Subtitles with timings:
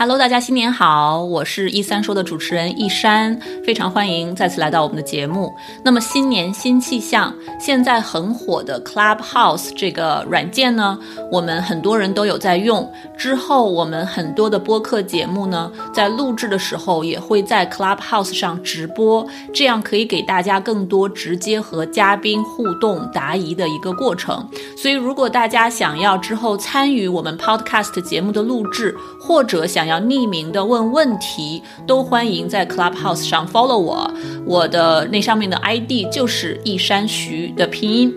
[0.00, 5.52] Hello，大家新年好，我是一三说的主持人一山，非常欢迎再次来到我们的节目。
[5.84, 10.96] 那么新年新气象，现在很火的 Clubhouse 这个软件呢，
[11.32, 12.88] 我们很多人都有在用。
[13.16, 24.48] 之后我们很多的播客节目呢，在录制的时候也会在 Clubhouse 上直播，这样可以给大家更多直接和嘉宾互动答疑的一个过程。
[24.76, 34.10] 所以如果大家想要之后参与我们 Podcast 节目的录制，或者想要匿名的问问题，都欢迎在 Clubhouse 上 follow 我，
[34.46, 38.14] 我的那上面的 ID 就是一山徐的拼音。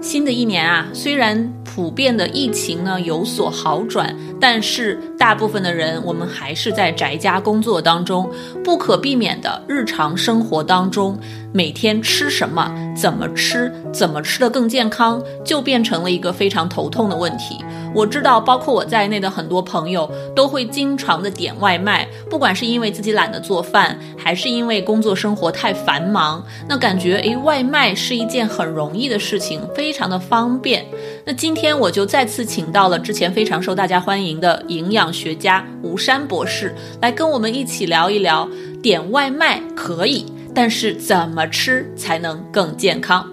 [0.00, 8.28] 新的一年啊，虽然普遍的疫情呢有所好转，但是大部分的人我们还是在宅家工作当中，
[8.64, 11.18] 不可避免的日常生活当中，
[11.52, 17.56] 每天吃什么、怎么吃、怎么吃的更健康，就变成了一个非常头痛的问题。
[17.94, 30.84] 我知道，包括我在内的很多朋友都会经常的点外卖，不管是因为自己懒得做饭，还是因为工作生活太繁忙，那感觉诶，外卖是一件很容易的事情，非常的方便。
[31.24, 38.48] 那今天今天我就再次请到了之前非常受大家欢迎的营养学家吴山博士，来跟我们一起聊一聊，
[38.82, 43.28] 点外卖可以，但是怎么吃才能更健康？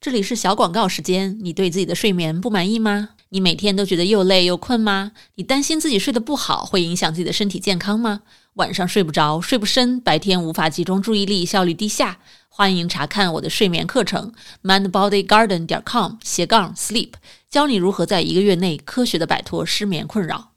[0.00, 3.10] 这里是小广告时间，你对自己的睡眠不满意吗？
[3.28, 5.12] 你每天都觉得又累又困吗？
[5.34, 8.22] 你担心自己睡得不好会影响自己的身体健康吗？
[8.54, 12.16] 晚上睡不着，睡不深，白天无法集中注意力，效率低下？
[12.48, 17.12] 欢迎查看我的睡眠课程，mindbodygarden 点 com 斜杠 sleep，
[17.52, 20.52] 教你如何在一个月内科学的摆脱失眠困扰。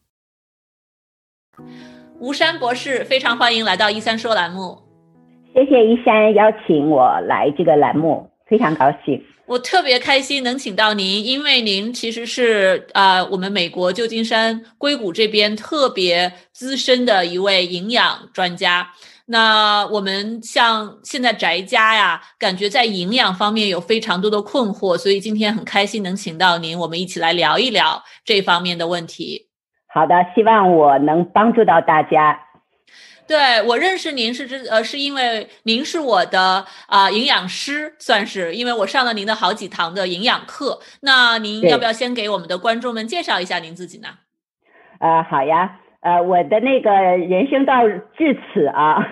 [2.21, 4.81] 吴山博士，非常欢迎来到一三说栏目。
[5.53, 9.21] 谢谢一山邀请我来这个栏目，非常高兴。
[9.45, 18.93] 我特别开心能请到您，因为您其实是啊，我们美国旧金山硅谷这边特别资深的一位营养专家。
[19.27, 29.47] 那我们像现在宅家呀，感觉在营养方面有非常多的困惑，所以今天很开心能请到您，我们一起来聊一聊这方面的问题。
[29.87, 32.39] 好的，希望我能帮助到大家。
[33.27, 40.79] 对我认识您是之呃，是因为您是我的啊营养师，算是因为我上了您的好几堂的营养课。
[40.99, 44.09] 那您要不要先给我们的观众们介绍一下您自己呢？
[44.99, 49.03] 呃，好呀，呃，我的那个人生到至此啊，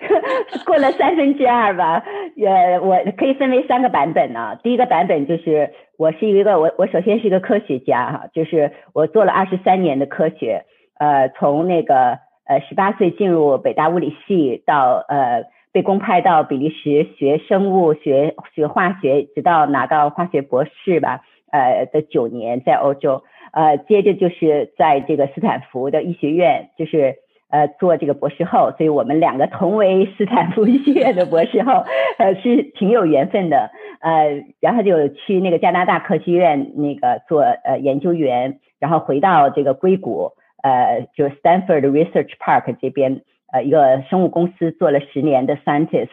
[0.64, 2.02] 过了三分之二吧，
[2.42, 4.58] 呃，我可以分为三个版本呢。
[4.62, 10.64] 第一个版本就是我是一个我我首先是一个科学家哈，就是我做了二十三年的科学，
[10.98, 12.18] 呃，从那个。
[12.50, 21.20] 呃，十八岁进入北大物理系，到呃被公派到比利时学生物学、学化学，直到拿到化学博士吧，
[21.52, 23.22] 呃的九年在欧洲，
[23.52, 27.16] 呃接着就是在这个斯坦福的医学院，就是
[27.48, 31.84] 呃做这个博士后，所以我们两个同为斯坦福医学院的博士后，
[32.18, 40.32] 呃是挺有缘分的，呃然后就去那个加拿大科学院那个做呃研究员，然后回到这个硅谷。
[40.62, 46.08] 呃，就 Stanford Research Park 这边，呃，一个生物公司做了十年的 scientist，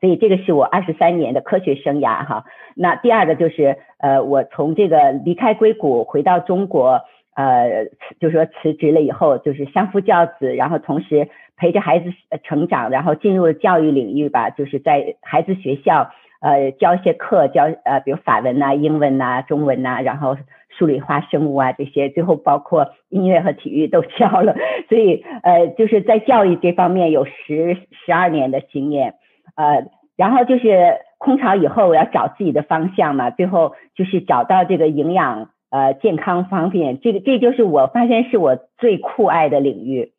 [0.00, 2.44] 所以这个是我二十三年的科学生涯哈。
[2.74, 7.02] 那第二个就是，呃，我从这个离开硅谷回到中国，
[7.34, 7.86] 呃，
[8.18, 12.10] 就说辞职了以后，就是相夫教子，然后同时陪着孩子
[12.42, 20.36] 成长，然后进入了教育领域吧，就是在孩子学校，呃，教一些课，教呃，比如法文呐、英文呐、中文呐，然后。
[20.78, 24.54] 数理化、生物啊这些，最后包括音乐和体育都教了，
[24.88, 29.14] 所以呃就是在教育这方面有十十二年的经验，
[29.60, 29.84] 呃，
[30.16, 40.12] 然后就是空巢以后我要找自己的方向嘛，最后就是找到这个营养呃健康方面，这个这就是我发现是我最酷爱的领域，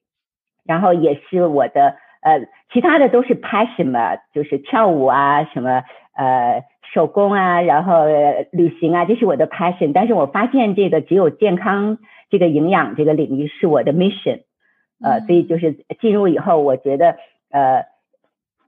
[0.64, 5.84] 然后也是我的呃其他的都是 passion 嘛，就是跳舞啊什么
[6.16, 6.64] 呃。
[6.94, 8.04] 手工啊，然后
[8.52, 9.94] 旅行啊，这是我的 passion。
[9.94, 12.00] 但是我发现这个只有健康
[12.30, 14.42] 这个营养这个领域是我的 mission，
[15.02, 17.16] 呃，所以就是进入以后，我觉得
[17.50, 17.86] 呃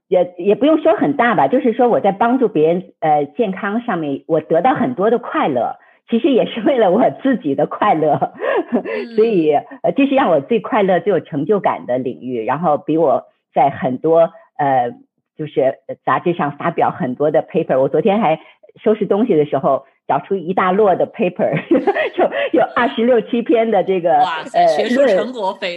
[0.08, 5.76] 也也不用说很大吧，就是说我在帮助别人呃健康上面，我得到很多的快乐，
[6.08, 8.32] 其实也是为了我自己的快乐，
[9.16, 12.44] 所以呃这是让我最快乐、最有成就感的领域。
[12.44, 13.24] 然后比我
[13.54, 14.92] 在很多呃。
[15.36, 18.38] 就是杂志上发表很多的 paper，我昨天还
[18.80, 21.50] 收拾东西的时候找出一大摞的 paper，
[22.14, 22.22] 就
[22.52, 24.64] 有二十六七篇的这个呃
[24.94, 25.32] 论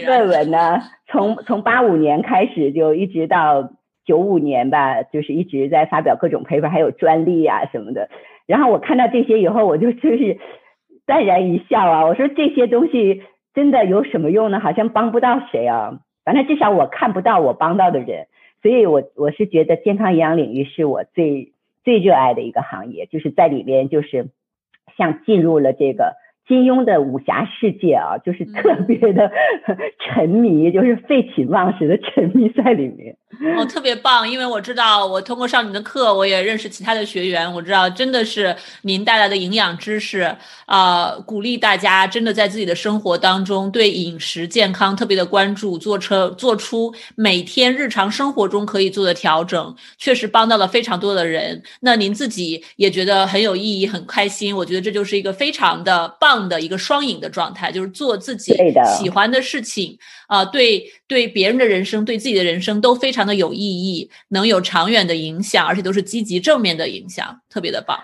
[0.06, 0.78] 论文呢，
[1.08, 3.68] 从从八五年开始就一直到
[4.08, 8.08] 九五年吧，就是一直在发表各种 paper，还有专利啊什么的。
[8.46, 10.38] 然后我看到这些以后，我就 就是
[11.04, 13.22] 淡然一笑啊，我说这些东西。
[13.54, 14.60] 真的有什么用呢？
[14.60, 15.98] 好像帮不到谁啊。
[16.24, 18.28] 反正至少我看不到我帮到的人，
[18.62, 24.28] 所以我我是觉得健康营养领域是我最最热爱的一个行业，就是在里边就是
[24.96, 26.14] 像进入了这个。
[26.48, 29.30] 金庸的武侠世界啊，就是特别的
[30.00, 33.14] 沉迷，就是废寝忘食的沉迷在里面。
[33.56, 34.28] 哦，特别棒！
[34.28, 37.52] 因为我知道，我通过上你的课，我也认识其他的学员。
[37.52, 40.34] 我知道，真的是您带来的营养知识
[40.64, 51.62] 啊，鼓励大家真的在自己的生活当中对饮食健康特别的关注，做车做出每天日常生活中可以做的调整，确实帮到了非常多的人。
[51.80, 54.56] 那您自己也觉得很有意义，很开心。
[54.56, 56.37] 我觉得这就是一个非常的棒。
[56.46, 58.54] 的一个双赢的状态，就是做自己
[58.84, 59.96] 喜欢的事情
[60.26, 67.98] 啊，对对别人的人生，对自己的人生都非常的有意义，能有长远的影响，而且都是积极正面的影响，特别的棒。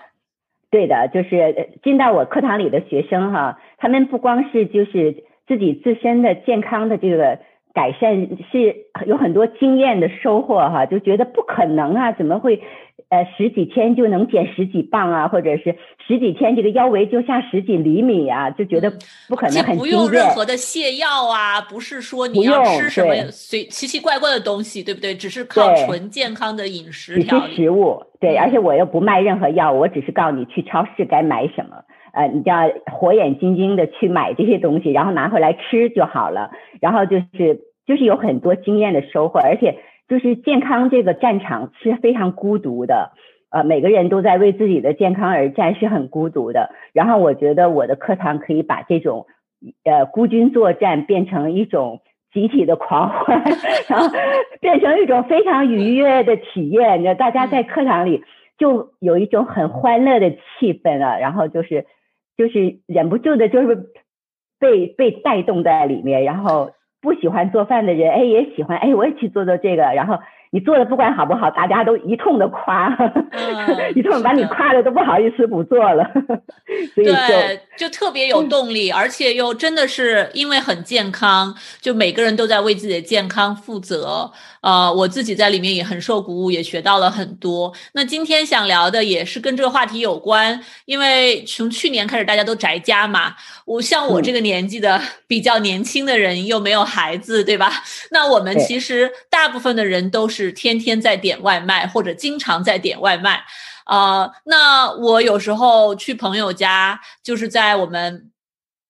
[0.71, 7.37] 对的，就是进到我课堂里的学生哈，他们不光是就是自己自身的健康的这个
[7.73, 12.63] 改善，是有很多经验的收获哈，就觉得不可能啊，怎么会？
[13.09, 15.75] 呃，十几天就能减十几磅啊，或者是
[16.07, 18.91] 十几天这个腰围就下十几厘米啊，就觉得
[19.29, 25.13] 不可能很不用任何的泻药啊，不是说你要吃什么随奇奇怪怪的东西，对不对？
[25.13, 36.49] 只是靠纯健康的饮食只是食物，对，而且我又不卖任何药，我只是告诉你去超市该买什么，呃，你就要火眼金睛的去买这些东西，然后拿回来吃就好了。
[36.81, 39.77] 然后就是就是有很多经验的收获，而且。
[40.07, 43.11] 就是健康这个战场是非常孤独的，
[43.49, 46.69] 呃，每个人都在为自己的健康而战，是很孤独的。
[46.93, 49.25] 然后我觉得我的课堂可以把这种
[49.83, 53.41] 呃孤军作战变成一种集体的狂欢，
[53.89, 54.07] 然后
[54.61, 57.01] 变成一种非常愉悦的体验。
[57.01, 58.23] 那大家在课堂里
[58.59, 61.87] 就有一种很欢乐的气氛啊，然后就是
[62.37, 63.87] 就是忍不住的，就是
[64.59, 66.74] 被被带动在里面，然后。
[67.05, 69.83] 不喜欢做饭的人，哎，也喜欢，哎，我也去做做这个。
[69.83, 70.17] 然后
[70.49, 72.89] 你做的不管好不好，大家都一通的夸，
[73.95, 76.03] 一通把你夸的都不好意思不做了。
[76.95, 84.31] 所以就就特别有动力，而且又真的是因为很健康，就每个人都在为自己的健康负责。
[84.65, 87.71] 呃，我自己在里面也很受鼓舞，也学到了很多。
[87.93, 93.35] 那今天想聊的也是跟这个话题有关，因为从去年开始大家都宅家嘛。
[93.65, 97.71] 我像我这个年纪的比较年轻的人，又没有孩子，对吧？
[98.09, 103.43] 那我们其实大部分的人都是天天在点外卖，或者经常在点外卖。
[103.83, 108.31] 啊，那我有时候去朋友家，就是在我们。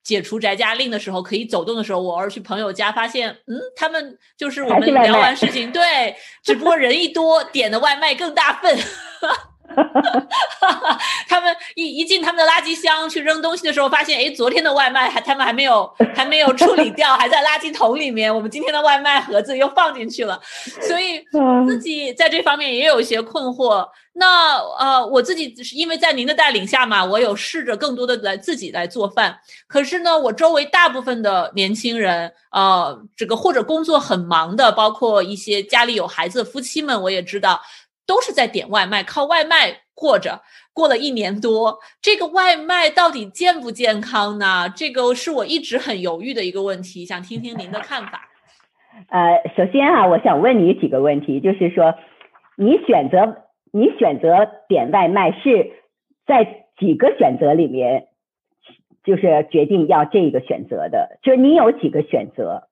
[0.05, 8.77] 解除宅家令的时候，可以走动的时候，我偶尔去朋友家，发现，嗯，他们就是我们聊完事情，对，只不过人一多，点的外卖更大份。
[11.27, 18.33] 他们一一进他们的垃圾箱去扔东西的时候，发现，哎，昨天的外卖还他们还没有还没有处理掉，还在垃圾桶里面。
[18.33, 20.39] 我们今天的外卖盒子又放进去了，
[20.81, 21.23] 所以
[21.67, 23.87] 自己在这方面也有一些困惑。
[24.17, 29.37] 那呃，我自己是因为在您的带领下嘛，我有试着更多的来自己来做饭。
[29.67, 37.61] 可是呢，我周围大部分的年轻人，呃，这个或者工作很忙的，包括一些家里有孩子的夫妻们，我也知道，
[38.05, 40.41] 都是在点外卖，靠外卖过着。
[40.73, 44.67] 过了一年多，这个外卖到底健不健康呢？
[44.75, 48.29] 这个是我一直很犹豫的一个问题，想听听您的看法。
[49.09, 51.95] 呃，首先啊，我想问你几个问题，就是说，
[52.57, 53.41] 你选择。
[53.77, 55.73] 你选择点外卖是
[56.25, 58.07] 在几个选择里面，
[59.03, 62.69] 就是决定要这个选择的，就是你有几个选择，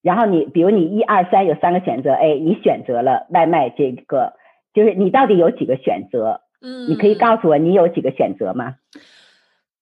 [0.00, 4.36] 然后你比如你一二三有三个选择，哎，你选择了外卖这个，
[4.78, 6.42] 就是你到底有几个选择？
[6.60, 8.74] 嗯，你可以告诉我你有几个选择吗？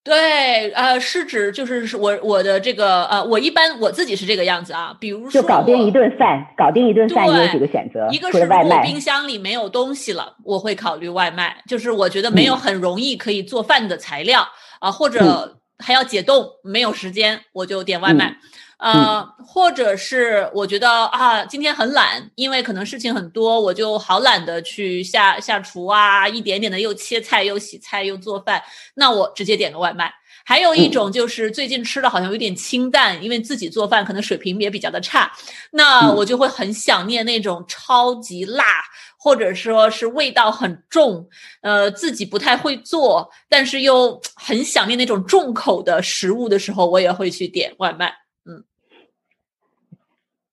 [0.03, 8.09] 对，呃，是指就是我我的这个呃，我一般我自己是这个样子啊，比如说就搞定一顿饭，搞定一顿饭，你有几个选择？
[8.11, 14.47] 一个是如果冰箱里没有东西了，我会考虑外卖，就是我觉得没有很容易可以做饭的材料
[14.81, 18.37] 啊，或者还要解冻，没有时间，我就点外卖。
[18.79, 28.63] 呃，或者是我觉得啊，今天很懒，因为可能事情很多，我就好懒得去下下厨啊，一点点的又切菜又洗菜又做饭，
[28.95, 30.13] 那我直接点个外卖。
[30.45, 35.33] 还有一种就是最近吃的好像有点清淡，因为自己做饭可能水平也比较的差，
[35.73, 38.63] 那我就会很想念那种超级辣，
[39.19, 41.27] 或者说是味道很重，
[41.63, 48.13] 呃，自己不太会做，但是又很想念那种重口的食物的时候，我也会去点外卖。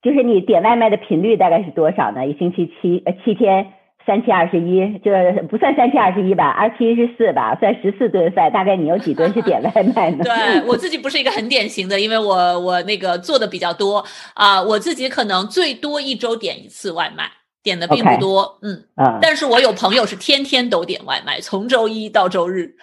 [0.04, 2.28] 就是你点外卖的频率大概是多少呢？
[2.28, 3.74] 一星期七呃七天
[4.06, 8.52] 三七二十一，就是不算三七二十一吧，二七十四吧，算十四顿饭。
[8.52, 10.24] 大概你有几顿是点外卖呢？
[10.28, 14.04] 对我自己不是一个很典型的，因为我我那个做的比较多
[14.36, 17.24] 啊，我自己可能最多一周点一次外卖，
[17.64, 19.20] 点的并不多，嗯啊。
[19.22, 22.76] 但是我有朋友是天天都点外卖，从周一到周日。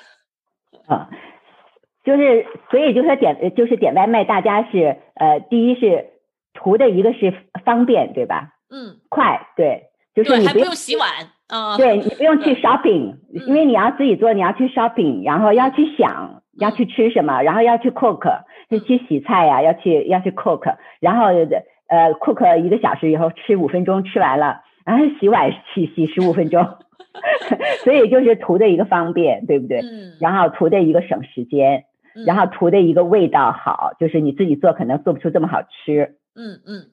[0.86, 1.10] 啊，
[2.02, 6.09] 就是所以就说点就是点外卖，大家是呃，第一是
[6.62, 7.32] 图的一个是
[7.64, 8.50] 方便，对吧？
[8.70, 9.86] 嗯，快对。
[10.12, 11.08] 就是你不用洗碗，
[11.48, 13.14] 嗯，对你不用去 shopping，
[13.46, 26.66] 因为你要自己做，你要去 shopping，然后要去想要去吃什么，然后要去 cook，就去洗菜呀，要去要去 cook，然后呃 cook 一个小时以后吃五分钟吃完了，然后洗碗洗洗十五分钟，
[27.84, 29.78] 所以就是图的一个方便，对不对？
[29.78, 30.18] 嗯。
[30.20, 31.84] 然后图的一个省时间，
[32.26, 36.16] 然后图的一个味道好，就是你自己做可能做不出这么好吃。
[36.34, 36.90] 嗯嗯。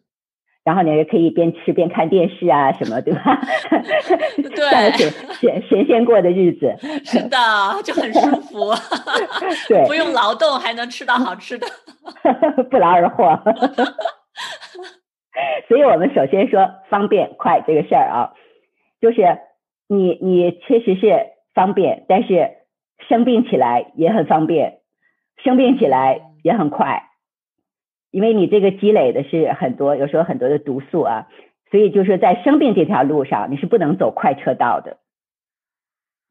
[0.63, 3.39] 然后你也可以边吃边看电视啊，什么对吧？
[4.35, 4.91] 对，
[5.39, 6.75] 神神仙过的日子，
[7.05, 7.37] 是的，
[7.85, 8.73] 就很舒服。
[9.69, 11.65] 对， 不用劳动还能吃到好吃的，
[12.69, 13.39] 不劳而获。
[15.69, 18.33] 所以我们首先说方便快这个事儿啊，
[18.99, 19.21] 就是
[19.87, 22.49] 你你确实是方便，但是
[23.07, 24.79] 生病起来也很方便，
[25.45, 27.03] 生病起来也很快。
[28.11, 31.27] 因为你这个积累的是很多，有时候很多的毒素啊，
[31.69, 34.97] 所以就是在生病这条路上，你是不能走快车道的。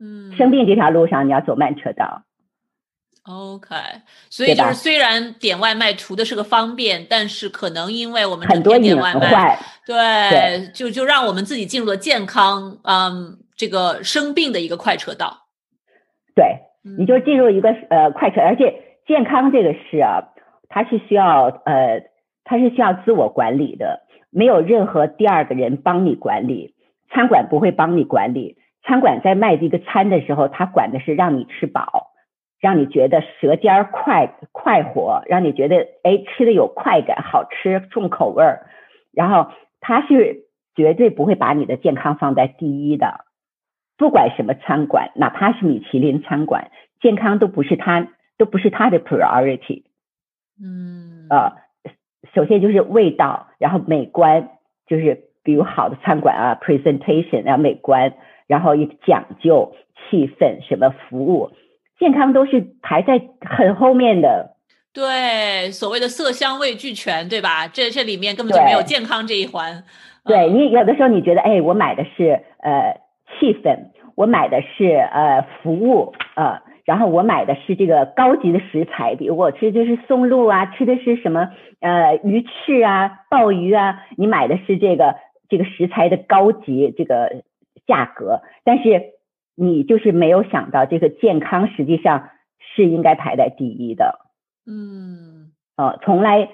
[0.00, 2.22] 嗯，生病这条路上你要走慢车道。
[3.24, 3.74] OK，
[4.30, 15.48] 所以就是虽然点外卖图的是个方便，但是可能因为我们很多点外卖，对，就就让我们自己进入了健康，嗯，这个生病的一个快车道。
[16.34, 16.60] 对，
[16.98, 20.22] 你就进入一个呃快车，而且健康这个事啊。
[20.76, 22.02] 他是需要呃，
[22.44, 26.74] 他是需要自我管理的，没有任何第二个人帮你管理。
[27.08, 32.08] 餐馆不会帮你管理，餐馆在卖这个餐的时候，他管的是让你吃饱，
[32.60, 38.66] 让你觉得舌尖快快活，让你觉得哎吃的有快感，好吃重口味儿。
[39.14, 43.24] 然后他是绝对不会把你的健康放在第一的，
[43.96, 49.85] 不管什么餐馆，哪怕是米其林餐馆，健康都不是他都不是他的 priority。
[50.62, 51.52] 嗯呃，
[52.34, 54.50] 首先就是味道，然后美观，
[54.86, 58.14] 就是比如好的餐馆啊，presentation 啊美观，
[58.46, 59.74] 然后也讲究
[60.10, 61.50] 气氛，什么服务，
[61.98, 64.56] 健康都是排在很后面的。
[64.92, 67.68] 对，所谓的色香味俱全，对吧？
[67.68, 69.84] 这这里面根本就没有健康这一环。
[70.24, 72.98] 对你有的时候你觉得，哎，我买的是呃
[73.38, 76.62] 气氛，我买的是呃服务啊。
[76.86, 81.50] 然后我买的是这个高级的食材，比如我吃的是松露啊，吃的是什么
[81.80, 85.16] 呃鱼翅啊、鲍鱼啊，你买的是这个
[85.48, 87.42] 这个食材的高级这个
[87.86, 89.14] 价格，但是
[89.56, 94.20] 你就是没有想到这个健康实际上是应该排在第一的，
[94.64, 96.50] 嗯，呃，从来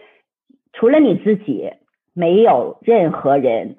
[0.73, 1.75] 除了你自己，
[2.15, 3.77] 没有任何人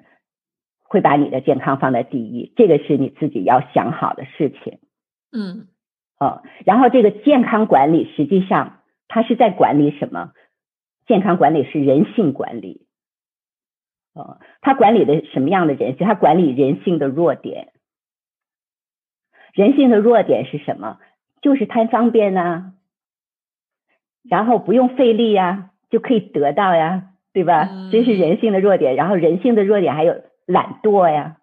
[0.84, 4.78] 会把你的健康放在第一，这个是你自己要想好的事情，
[5.32, 5.66] 嗯。
[6.18, 10.32] 呃，然后这个健康管理实际上它是在管理什么？
[11.06, 12.86] 健康管理是人性管理，
[14.14, 16.06] 呃，它管理的什么样的人性？
[16.06, 17.72] 它管理人性的弱点。
[19.52, 20.98] 人性的弱点是什么？
[21.42, 22.72] 就是贪方便呐，
[24.22, 27.68] 然后不用费力呀，就可以得到呀，对吧？
[27.92, 28.96] 这是人性的弱点。
[28.96, 31.36] 然后人性的弱点还有懒惰呀，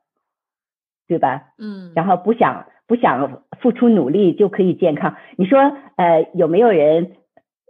[1.08, 1.54] 对吧？
[1.60, 2.66] 嗯，然后不想。
[2.92, 5.16] 不想付出努力就可以健康？
[5.38, 7.14] 你说，呃，有没有人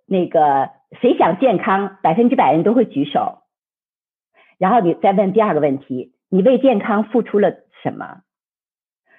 [0.08, 2.00] 那个谁想健康？
[2.02, 3.44] 百分之百人都会举手。
[4.58, 8.22] 然后你再问第二个问题：你为健康付出了什么？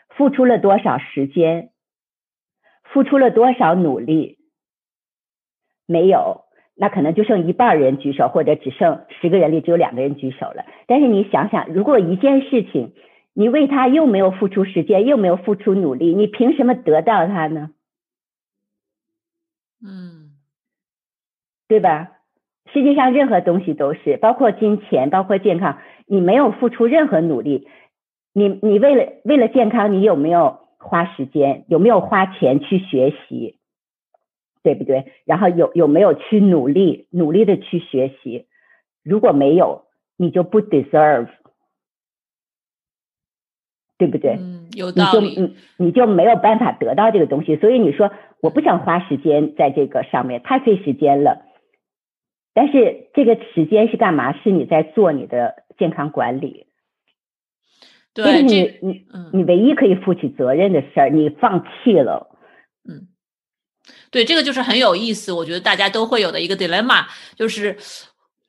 [0.08, 1.70] 付出了多少时间？
[2.82, 4.38] 付出了多少努力？
[5.86, 10.64] 没有，那可能就剩一半人举手，或者只剩十个人里只有两个人举手了。
[10.88, 12.92] 但是你想想，如果一件事情，
[13.34, 17.70] 你为他又没有付出时间，又没有付出努力，你凭什么得到他呢？
[19.84, 20.32] 嗯，
[21.68, 22.12] 对吧？
[22.72, 27.68] 世界上任何东西都是，包括金钱，包括健康，你没有付出任何努力，
[28.32, 31.64] 你你为了为了健康，你有没有花时间？
[31.68, 33.58] 有没有花钱去学习？
[34.62, 35.12] 对不对？
[35.24, 38.46] 然后有有没有去努力努力的去学习？
[39.02, 39.86] 如果没有，
[40.16, 41.28] 你就不 deserve。
[44.02, 44.32] 对不对？
[44.32, 45.28] 嗯，有道理。
[45.28, 51.46] 你就你你就没有办法得到这个东西，所以你说我不想花时间在这个上面，太费时间了。
[52.52, 54.32] 但是这个时间是干嘛？
[54.42, 56.66] 是你在做你的健康管理。
[58.12, 62.36] 这是你你你唯一可以负起责任的事儿，你放弃了。
[62.84, 63.06] 嗯，
[64.10, 67.04] 对，这个就是很有意思，我觉得大家都会有的一个 dilemma，
[67.36, 67.76] 就是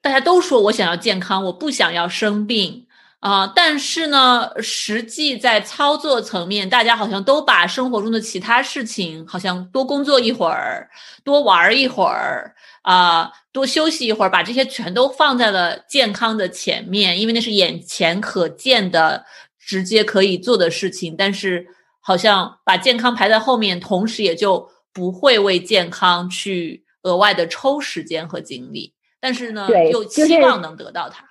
[0.02, 2.88] 大家都说我想要健康，我不想要生病。
[3.24, 10.90] 啊，但是呢，实际在操作层面，大家好像都把生活中的其他事情，好像多工作一会儿，
[11.24, 19.24] 多玩一会儿，啊，多休息一会儿，把这些全都放在了健康的前面，因为那是眼前可见的、
[19.58, 21.16] 直接可以做的事情。
[21.18, 21.66] 但是，
[22.02, 28.94] 好像把健康排在后面，同时也就不会为健康去额外的抽时间和精力。
[29.22, 31.24] 但是呢，又期望能得到它。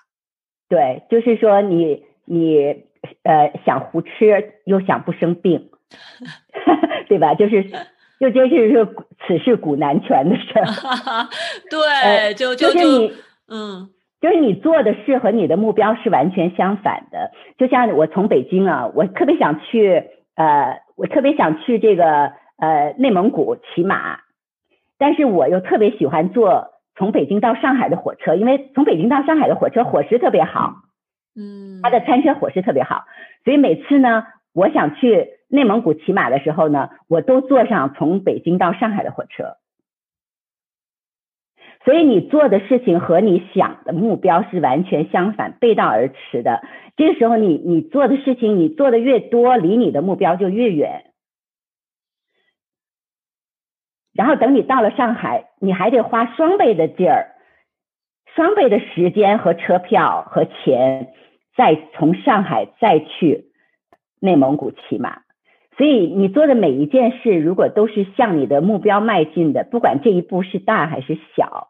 [0.73, 2.85] 对，就是说你你
[3.25, 5.69] 呃想胡吃又想不生病，
[7.09, 7.35] 对吧？
[7.35, 7.63] 就是
[8.19, 8.89] 就真是说
[9.27, 10.65] 此事古难全的事儿。
[11.69, 13.13] 对，就就是你
[13.49, 13.91] 嗯，
[14.23, 17.33] 就是你做的事和你的目标是完全相反的。
[17.59, 20.05] 就像我从北京啊，我特别想去
[20.37, 24.21] 呃，我特别想去这个呃内蒙古骑马，
[24.97, 26.72] 但是我又特别喜欢坐。
[26.95, 30.75] 从北京到上海的火车，因为从北京到上海的火车伙食特别好，
[31.35, 33.05] 嗯，它的餐车伙食特别好，
[33.45, 39.57] 所以每次呢，我想去内蒙古骑马的时候呢，我都坐上从北京到上海的火车。
[41.85, 46.63] 所以你做的事情和你想的目标是完全相反、背道而驰的。
[46.97, 51.12] 这个时候，你你做的事情，你做的越多，离你的目标就越远。
[54.15, 57.33] 然后等你到了上海，你还得花双倍的劲儿、
[58.35, 61.09] 双倍的时间和车票和钱，
[61.57, 63.47] 再从上海再去
[64.21, 65.23] 内蒙古骑马。
[65.79, 71.69] 所以你做的每一件事，如果都是向你的目标迈进的，不管这一步是大还是小，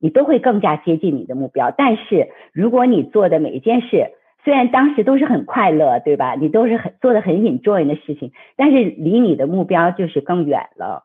[0.00, 1.70] 你都会更加接近你的目标。
[1.70, 4.10] 但是如果你做的每一件事，
[4.44, 6.34] 虽然当时都是很快乐，对吧？
[6.34, 11.04] 你都是很做的很 enjoy 的事情，但是离你的目标就是更远了。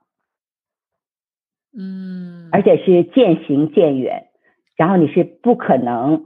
[1.78, 4.26] 嗯，而且是渐行渐远，
[4.76, 6.26] 然后你是不可能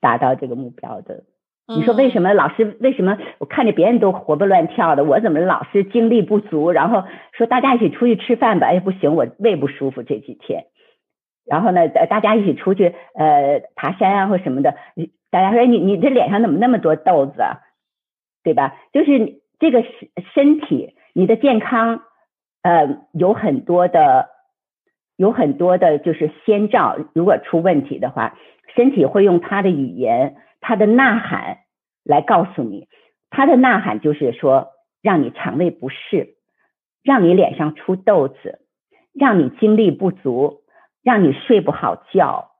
[0.00, 1.24] 达到这个目标的。
[1.66, 2.76] 你说为什么老师？
[2.80, 6.70] 为什么我看着别人都活蹦乱跳的，我怎么老是精力不足？
[6.70, 10.66] 然后说大家一起出去吃饭吧，哎不行，我胃不舒服这几天。
[11.46, 14.74] 然后呢，大家一起出去呃爬山啊或什么的，
[15.30, 17.40] 大家说你你这脸上怎么那么多痘子？
[17.40, 17.60] 啊？
[18.42, 18.76] 对吧？
[18.92, 22.02] 就是这个身身体，你的健康
[22.60, 24.33] 呃有很多的。
[25.16, 28.36] 有很多的，就是先兆，如果出问题的话，
[28.74, 31.58] 身体会用它的语言、它的呐喊
[32.04, 32.88] 来告诉你。
[33.30, 34.68] 它的呐喊就是说，
[35.02, 36.34] 让你肠胃不适，
[37.02, 38.60] 让你脸上出痘子，
[39.12, 40.62] 让你精力不足，
[41.02, 42.50] 让你睡不好觉，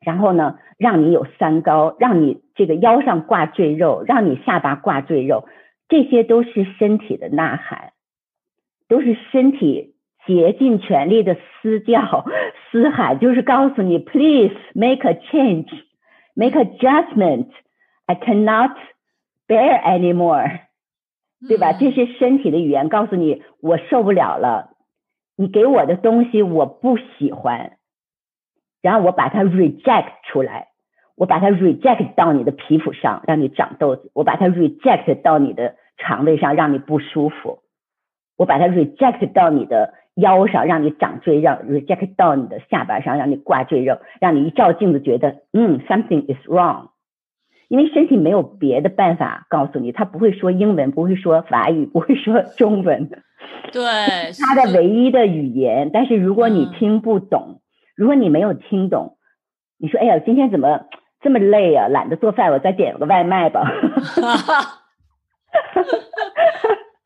[0.00, 5.46] 然后呢，让你有三高，让你这个腰上挂赘肉，让你下巴挂赘肉，
[5.88, 7.92] 这些都是身体的呐喊，
[8.88, 9.91] 都是身体。
[10.26, 12.24] 竭尽全力的嘶叫、
[12.70, 15.68] 嘶喊，就是告诉你，Please make a change,
[16.34, 17.48] make adjustment.
[18.06, 18.76] I cannot
[19.48, 20.60] bear anymore，
[21.48, 21.72] 对吧？
[21.72, 24.70] 这是身体的语言，告诉你我受不了了。
[25.36, 27.78] 你给我的东西我不喜欢，
[28.80, 30.68] 然后我把它 reject 出来，
[31.16, 37.62] 我把它 reject 到你的皮肤上，让你长痘子；我把它 reject 到你的肠胃上，让你不舒服；
[38.36, 39.94] 我把它 reject 到你的。
[40.14, 46.88] 腰上让你长赘，肉 reject 到你的下巴上，让你挂赘肉，让你一照镜子觉得嗯 something is wrong，
[47.68, 53.08] 因为身体没有别的办法告诉你，他不会说英文，不会说法语，不会说中文，
[53.72, 53.82] 对，
[54.38, 55.90] 他的唯一的语言。
[55.92, 57.60] 但是如果你听不懂，
[57.96, 59.16] 如果你没有听懂，
[59.78, 60.82] 你说哎呀，今天怎么
[61.22, 63.70] 这么累啊，懒得做饭，我再点个外卖吧。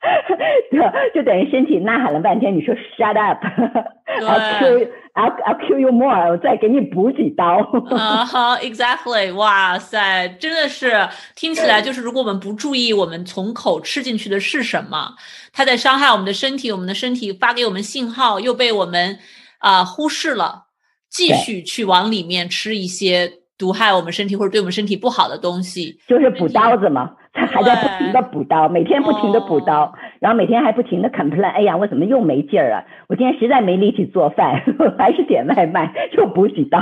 [0.71, 0.81] 对，
[1.14, 7.59] 就等于身体呐喊了半天，你说 shut up，I'll kill I'll I'll kill you more，我再给你补几刀。
[7.90, 15.14] 啊哈，exactly，哇塞，真的是听起来就是，如果我们不注意，我们从口吃进去的是什么，
[15.53, 19.19] 它在伤害我们的身体，我们的身体发给我们信号又被我们
[19.59, 20.66] 啊忽视了，
[21.11, 27.12] 继续去往里面吃一些毒害我们身体或者对我们身体不好的东西，就是补刀子嘛。
[27.38, 32.83] 他还在不停的补刀，每天不停的补刀，然后每天还不停的 complain，哎呀，我怎么又没劲儿啊？
[33.09, 34.62] 我今天实在没力气做饭，
[34.99, 36.79] 还是点外卖，又补几刀。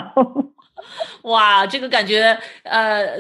[1.23, 3.17] 哇，这个感觉，呃，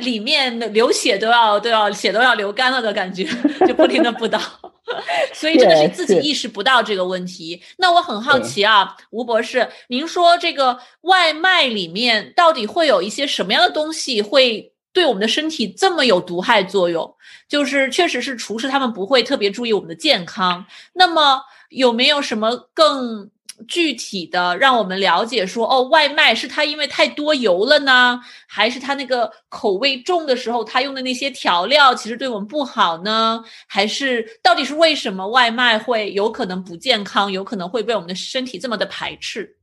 [0.00, 3.22] 里面流血都要都要血都要流干了的感觉，
[3.64, 4.40] 就不停的补刀，
[5.32, 7.62] 所以真的是自己意识不到这个问题。
[7.78, 14.72] 那我很好奇啊，吴博士，您说这个外卖里面到底会有一些什么样的东西会？
[14.94, 17.14] 对我们的身体这么有毒害作用？
[17.48, 20.66] 就是确实是厨师他们不会特别注意我们的健康。
[20.92, 23.30] 那么有没有什么更？
[23.66, 33.42] 具体的让我们了解说哦，外卖是它因为太多油了呢，还是它那个口味重的时候，它用的那些调料其实对我们不好呢？
[33.68, 39.56] 还是到底是为什么外卖会有可能不健康，有可能会被我们的身体这么的排斥？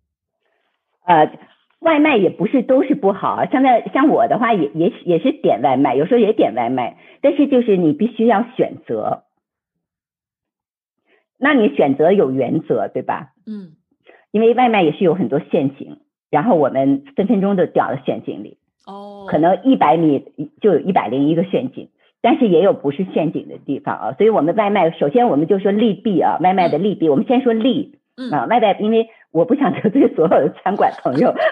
[1.05, 1.31] 呃，
[1.79, 9.23] 外卖也不是都是不好，像在像我的话也也也是点外卖，有时候也点外卖，但是就是你必须要选择，
[11.37, 13.29] 那你选择有原则，对吧？
[13.47, 13.75] 嗯。
[14.31, 15.97] 因为外卖也是有很多陷阱，
[16.29, 18.57] 然后我们分分钟就掉到陷阱里。
[18.85, 20.25] 哦，可能一百米
[20.61, 21.89] 就有一百零一个陷阱，
[22.21, 24.13] 但是也有不是陷阱的地方啊。
[24.13, 27.95] 所以我们外卖，首先我们就说利弊啊，外卖的利弊，我们先说利。
[28.17, 31.33] 嗯啊，外卖，因为我不想得罪所有的餐馆朋友。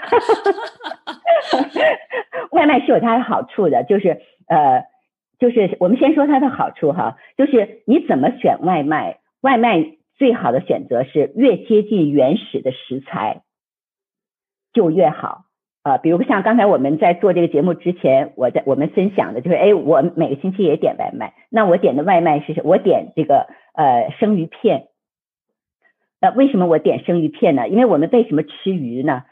[2.51, 4.83] 外卖是有它的好处的，就是呃，
[5.39, 9.93] 就是我们先说它的好处哈，就是你怎么选外卖，外卖。
[10.17, 13.43] 最好的选择是越接近原始的食材
[14.73, 15.45] 就越好
[15.83, 24.87] 啊，比如像刚才我们在做这个节目之前，我在我们分享的就是，哎，我每个星期也点外卖，那我点的外卖是我点这个呃生鱼片，
[26.19, 27.67] 那为什么我点生鱼片呢？
[27.69, 29.23] 因为我们为什么吃鱼呢？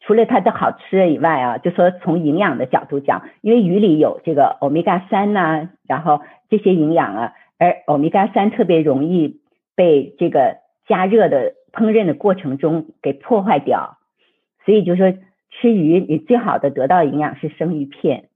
[0.00, 9.41] 除了它的好吃以外啊，就说从营养的角度讲，因为鱼里有这个欧米伽三呐，然后这些营养啊，而欧米伽三特别容易。
[9.74, 13.98] 被这个加热的烹饪的过程中给破坏掉，
[14.64, 15.12] 所以就说
[15.50, 18.28] 吃鱼，你最好的得到营养是生鱼片，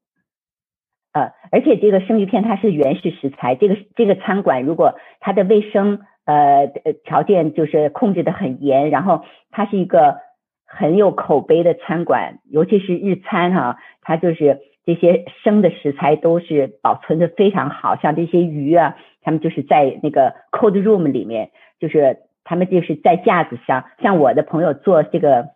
[1.13, 6.67] 呃，而且这个生鱼片它是原始食材，这个这个餐馆如果它的卫生呃
[7.05, 10.19] 条件就是控制的很严，然后它是一个
[10.67, 18.97] 很有口碑的餐馆，尤其是日餐哈，它就是这些生的食材都是保存的非常好，像这些鱼啊。
[19.21, 23.87] 他们就是在那个 cold room 里面，就是他们就是在架子上。
[24.01, 25.49] 像我的朋友做这个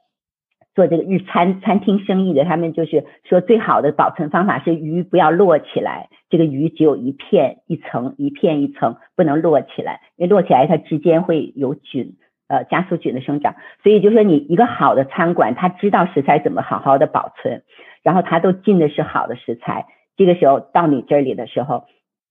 [0.74, 12.16] 做这个日餐餐厅生意的，他们就是说最好的保存方法是鱼不要摞起来，这个鱼只有一片一层一片一层，不能摞起来，因为摞起来它之间会有菌，
[12.48, 13.54] 呃，加速菌的生长。
[13.84, 17.62] 所以就说你一个好的餐馆，他知道食材怎么好好的保存，
[18.02, 19.86] 然后他都进的是好的食材，
[20.16, 21.84] 这个时候到你这里的时候，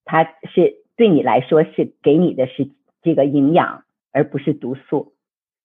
[0.06, 0.80] 他是。
[1.00, 5.14] 对你来说是给你的是这个营养，而不是毒素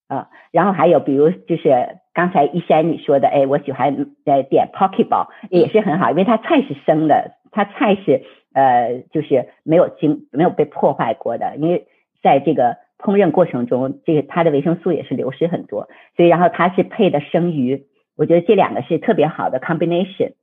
[0.06, 0.28] 啊。
[0.52, 11.88] 然后还有比如就是刚才一山你说的，哎，我喜欢呃点 poke ball 也是很好，因为它菜是生的，它菜是呃就是没有经没有被破坏过的，因为
[12.22, 20.34] 在这个烹饪过程中，这个它的维生素也是流失很多，所以然后它是配的生鱼，我觉得这两个是特别好的 combination。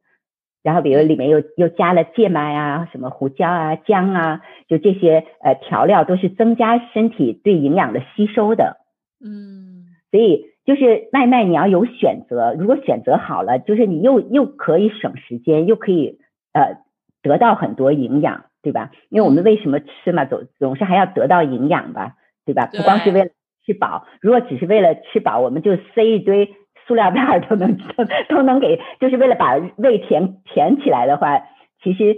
[0.63, 8.77] 然后，比如里面又又加了芥末啊，什么胡椒啊、姜啊，就这些呃调料都是增加身体对营养的吸收的。
[9.19, 16.19] 嗯，所以就是外卖你要有选择，如果选择好了，就是你又又可以省时间，又可以
[16.53, 16.77] 呃
[17.23, 18.91] 得到很多营养，对吧？
[19.09, 22.67] 因为我们为什么吃嘛，总总是还要得到营养吧，对吧？
[22.71, 23.31] 不光是为了
[23.65, 26.53] 吃饱，如果只是为了吃饱，我们就塞一堆。
[26.91, 31.41] 塑料袋都能都都能给，就是为了把胃填填起来的话，
[31.81, 32.17] 其实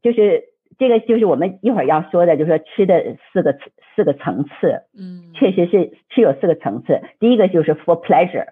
[0.00, 0.44] 就是
[0.78, 3.58] 这个就是我们一会儿要说的，就是说吃的四个
[3.96, 7.00] 四个层次，嗯，确实是吃有四个层次。
[7.18, 8.46] 第一个就是 for pleasure，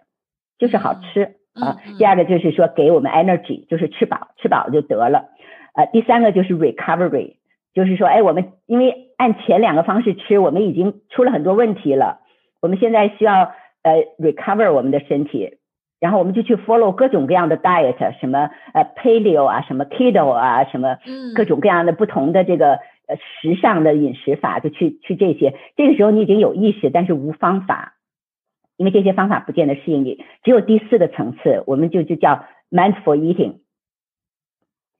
[0.58, 1.76] 就是好吃啊。
[1.96, 5.28] 第二个就是说给我们 energy，就是吃饱吃饱就得了。
[5.76, 7.36] 呃，第三个就是 recovery，
[7.74, 12.18] 就是说哎，我们因为按前两个方式吃，我们已经出了很多问题了，
[12.60, 13.52] 我们现在需要。
[13.82, 15.56] 呃，recover 我们的身体，
[16.00, 20.96] 然后我们就去 follow 各种各样的 diet，什么呃 paleo 啊，什么 keto 啊，什么
[21.36, 25.54] 各种各样的不同的这个呃时尚的饮食法，就去去这些。
[25.76, 27.96] 这个时候你已经有意识，但是无方法，
[28.78, 30.24] 因为这些方法不见得适应你。
[30.42, 33.58] 只有第四个层次，我们就就叫 mindful eating，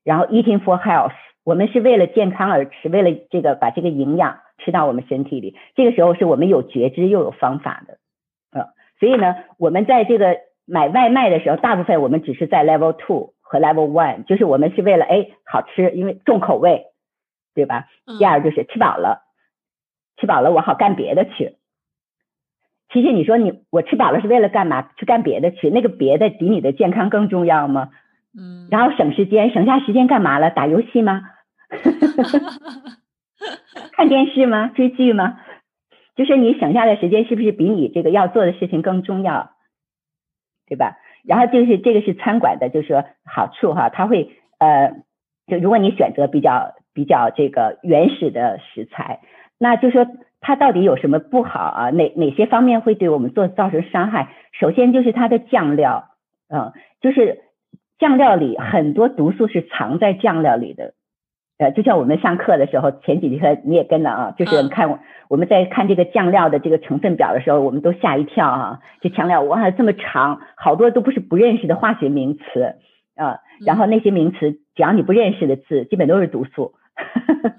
[0.05, 5.57] 然后 eating for health，我们是为了健康而吃，为了这个把这个营养吃到我们身体里。
[5.75, 7.97] 这个时候是我们有觉知又有方法的。
[8.99, 10.37] 所以呢，我们在这个
[10.71, 16.87] 买外卖的时候，大部分我们只是在 level two 和 level one，就是我们是为了哎好吃，因为重口味，
[17.55, 17.89] 对吧？
[18.19, 19.23] 第二就是吃饱了，
[20.17, 21.57] 吃饱了我好干别的去。
[22.93, 24.91] 其实你说你我吃饱了是为了干嘛？
[24.97, 27.91] 去干别的去，那个别的比你的健康更重要吗？
[28.39, 28.69] 嗯。
[28.71, 30.51] 然后省时间，省下时间干嘛了？
[30.51, 31.23] 打游戏吗？
[33.93, 34.69] 看电视吗？
[34.75, 35.39] 追剧吗？
[36.17, 39.51] 就是你省下的时间是不是比你这个要做的事情更重要，
[40.71, 40.97] 对吧？
[41.27, 44.95] 然后就是这个是餐馆的，就是说好处哈，它会呃
[45.49, 49.21] 就如果你选择比较比较这个原始的食材，
[49.59, 50.07] 那就说
[50.41, 51.91] 它到底有什么不好啊？
[51.91, 54.29] 哪哪些方面会对我们做造成伤害？
[54.53, 56.05] 首先就是它的酱料，
[56.49, 57.41] 嗯，就是
[57.99, 60.95] 酱料里很多毒素是藏在酱料里的。
[61.61, 72.77] 呃，就像我们上课的时候，前几节课你也跟了啊，就是看我们在看这个酱料的这个成分表的时候，我们都吓一跳啊，这酱料哇这么长，好多都不是不认识的化学名词
[73.15, 76.73] 啊，然后那些名词只要你不认识的字，基本都是毒素。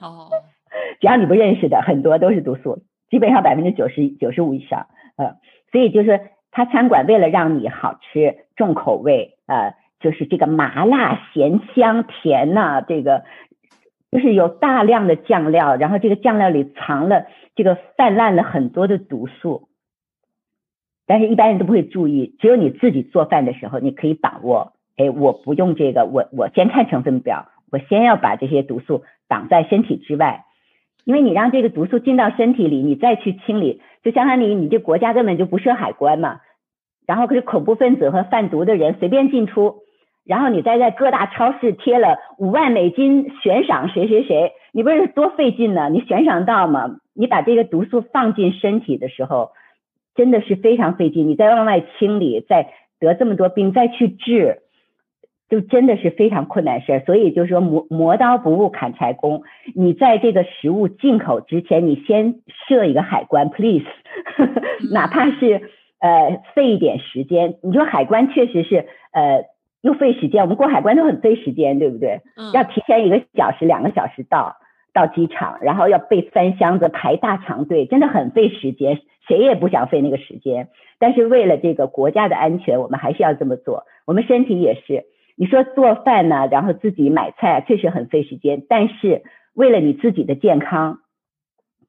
[0.01, 0.31] 哦，
[0.99, 2.79] 只要你不认识的很多都是毒素，
[3.11, 4.87] 基本上百分之九十九十五以上。
[5.15, 5.35] 呃，
[5.71, 13.21] 所以就是他餐馆为了让你好吃重口味，呃，就是这个麻辣咸香甜呐，这个。
[14.11, 19.69] 就是有大量的酱料，然后这个酱料里藏了这个泛滥了很多的毒素，
[21.07, 24.73] 但是一般人都不会注意，只有你自己做饭的时候，你可以把握。
[24.97, 30.43] 哎，我不用这个，我我先看成分表，我先要把这些毒素挡在身体之外，
[31.05, 36.41] 因为你让这个毒素进到身体里，你再去清理，就相当于你这国家根本就不设海关嘛，
[37.07, 39.80] 然后可是恐怖分子和贩毒的人随便进出。
[40.23, 45.89] 然后你再在各大超市贴了五万美金悬赏谁谁谁，你不是多费劲呢？
[45.89, 46.97] 你悬赏到吗？
[47.13, 49.49] 你把这个毒素放进身体的时候，
[50.15, 51.27] 真的是非常费劲。
[51.27, 54.59] 你再往外清理，再得这么多病，再去治，
[55.49, 56.99] 就真的是非常困难事儿。
[56.99, 59.41] 所以就是说磨磨刀不误砍柴工，
[59.75, 62.35] 你在这个食物进口之前，你先
[62.67, 63.85] 设一个海关，please，
[64.93, 65.61] 哪怕是
[65.99, 67.55] 呃费一点时间。
[67.63, 69.50] 你说海关确实是呃。
[69.81, 72.21] 又费时间，我们过海关都很费时间，对不对？
[72.35, 72.51] 嗯。
[72.53, 74.57] 要提前一个小时、两个小时到
[74.93, 78.99] 到机场，然后要备翻箱子、排大长队，真的很费时间。
[79.27, 83.85] 谁也不想费那个时间，但是为了这个国家的安全，我们还是要这么做。
[84.05, 85.05] 我们身体也是，
[85.37, 89.21] 你说做饭呢，然后自己买菜确实很费时间，但是
[89.53, 90.99] 为了你自己的健康，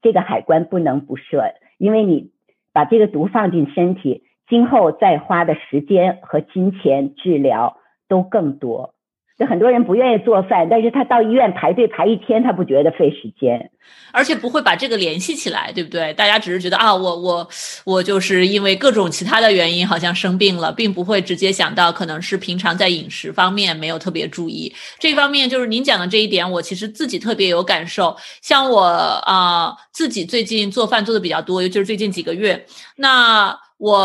[0.01, 1.43] 这个海关不能不设，
[1.77, 2.31] 因为你
[2.71, 7.77] 把这个毒放进身体，今后再花的时间和金钱治疗。
[8.07, 8.93] 都更多，
[9.37, 13.71] 就很多人不愿意做饭，但是他到医院排队排一天，他不觉得费时间，
[14.11, 16.13] 而且不会把这个联系起来，对不对？
[16.13, 17.49] 大家只是觉得啊，我我
[17.83, 24.71] 我就是因为各种其他的原因好像生病了，并不会直接想到可能是平常在饮食方面没有特别注意。
[24.99, 28.15] 这方面就是您讲的这一点，我其实自己特别有感受。
[28.41, 32.63] 像我啊，自己最近做饭做的比较多，尤其是最近几个月，
[32.97, 33.97] 那我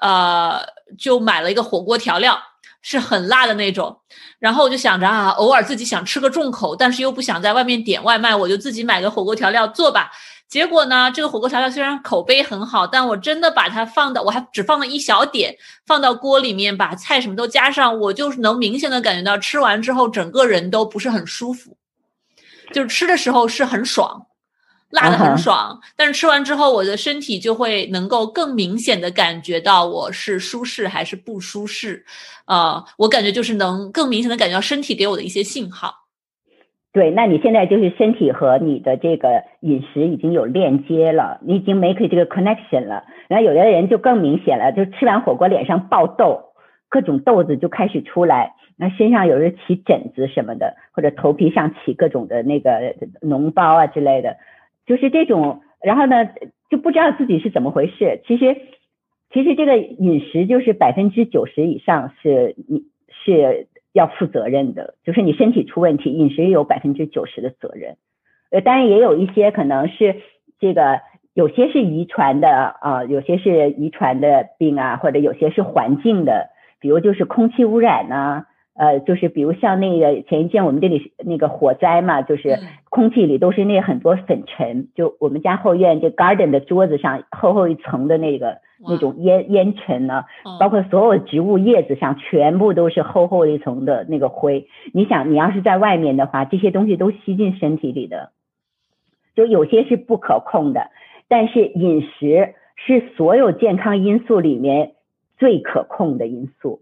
[0.00, 0.60] 呃
[0.96, 2.38] 就买了一个火锅调料。
[2.90, 4.00] 是很辣的那种，
[4.38, 10.10] 然后我就想着啊，偶尔自己想吃个重口，但是又不想在外面点外卖，我就自己买个火锅调料做吧。
[10.48, 21.76] 结果呢，这个火锅调料虽然口碑很好，但我真的把它放到，我还只放了一小点，放到锅里面，把菜什么都加上，我就是能明显的感觉到吃完之后，整个人都不是很舒服，
[22.72, 24.24] 就是吃的时候是很爽。
[24.90, 32.04] 辣的很爽，但是吃完之后，我的身体就会能够更明显的感觉到我是舒适还是不舒适，
[32.46, 35.92] 啊，我感觉就是能更明显的感觉到身体给我的一些信号。
[36.90, 43.04] 对，那你现在就是身体和你的这个饮食已经有链接了，你已经 make 这个 connection 了。
[43.28, 46.54] 然后有的人就更明显了，就吃完火锅脸上爆痘，
[46.88, 52.70] 各种痘子就开始出来，那身上有时起疹子什么的，或者头皮上起各种的那个
[53.20, 54.38] 脓包啊之类的。
[54.88, 56.26] 就是这种，然后呢，
[56.70, 58.22] 就不知道自己是怎么回事。
[58.26, 58.56] 其实，
[59.30, 62.84] 其实这个饮食就是百分之九十以上是你
[63.24, 67.98] 是要负责任的，就是你身体出问题，饮食有百分之九十的责任。
[68.50, 70.16] 呃，当然也有一些可能是
[70.58, 71.00] 这个，
[71.34, 72.48] 有些是遗传的
[72.80, 76.48] 啊，有些是遗传的病啊，或者有些是环境的，
[76.80, 78.46] 比如就是空气污染呢。
[78.78, 90.24] 呃，就是比如像那个前一阵我们这里那个火灾嘛，就是空气里都是那很多粉尘，就我们家后院这 garden 的桌子上厚厚一层的那个那种烟烟尘呢，
[90.60, 94.68] 包括所有植物叶子上全部都是厚厚一层的那个灰。
[94.94, 98.30] 你想，你要是在外面的话，这些东西都吸进身体里的，
[99.34, 100.90] 就有些是不可控的，
[101.26, 104.92] 但是饮食是所有健康因素里面
[105.36, 106.80] 最可控的因素。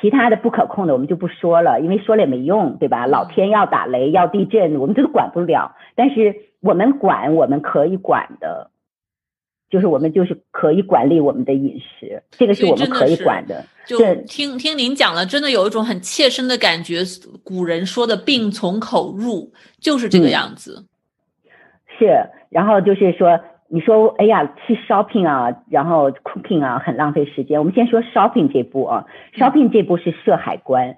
[0.00, 3.06] 其他的不可控的我们就不说了，因为说了也没用，对吧？
[3.06, 5.74] 老天要打雷要地震，我们这都管不了。
[5.96, 8.70] 但是我们管，我们可以管的，
[9.70, 13.64] 就是我们就是可以管理我们的饮食，这个是我们可以管的。
[13.86, 17.00] 就听听您讲了，真的有一种很切身的感觉。
[17.42, 20.84] 古人说的“病从口入”，就是这个样子。
[21.98, 22.06] 是，
[22.50, 23.40] 然后就是说。
[23.70, 27.58] 你说，哎呀，去 shopping 啊，然后 cooking 啊，很浪费时间。
[27.58, 30.96] 我们先说 shopping 这步啊，shopping 这步是设海关，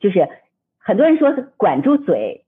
[0.00, 0.28] 就是
[0.78, 2.46] 很多人说管住嘴，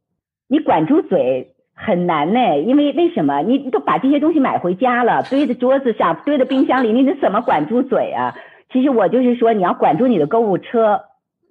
[0.49, 3.43] 你管住嘴很难呢，因为为什么？
[3.43, 8.35] 你都把这些东西买回家了，堆在桌子上，堆在冰箱里，你得怎么管住嘴啊？
[8.71, 11.03] 其实我就是说，你要管住你的购物车，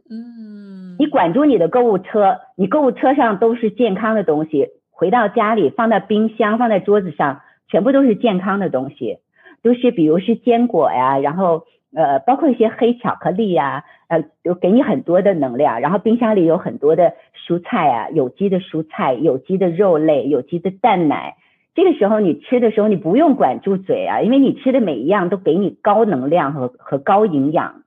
[0.09, 9.17] 嗯，你管住你的购物车，你购物车上都是健康的东西，回到家里放在冰箱，放在桌子上，全部都是健康的东西，
[9.63, 11.63] 都是比如是坚果呀，然后。
[11.93, 15.81] 呃，包括一些黑巧克力呀，呃，都给你很多的能量。
[15.81, 21.35] 然后冰箱里有很多的蔬菜啊，有机的蔬菜、有机的肉类、有机的蛋奶。
[21.75, 27.83] 这个时候你吃的时候，你不用管住嘴啊，因为你吃的每一样都给你高能量和和高营养。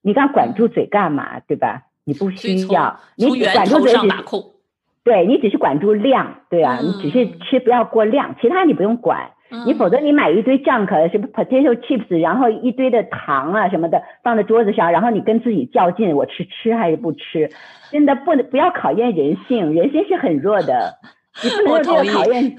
[0.00, 1.40] 你刚管住嘴干嘛？
[1.40, 1.88] 对吧？
[2.04, 4.08] 你不需要，你管住嘴只
[5.10, 9.32] 对你只是管住量，对啊，你只是吃不要过量，其他你不用管。
[9.66, 17.50] 你否则你买一堆 junk 什么 potato chips，然后一堆的糖啊什么的放在桌子上，然后你跟自己较劲，我吃吃还是不吃？
[17.90, 20.94] 真的不能不要考验人性，人性是很弱的。
[21.42, 22.56] 你不能用这个考验，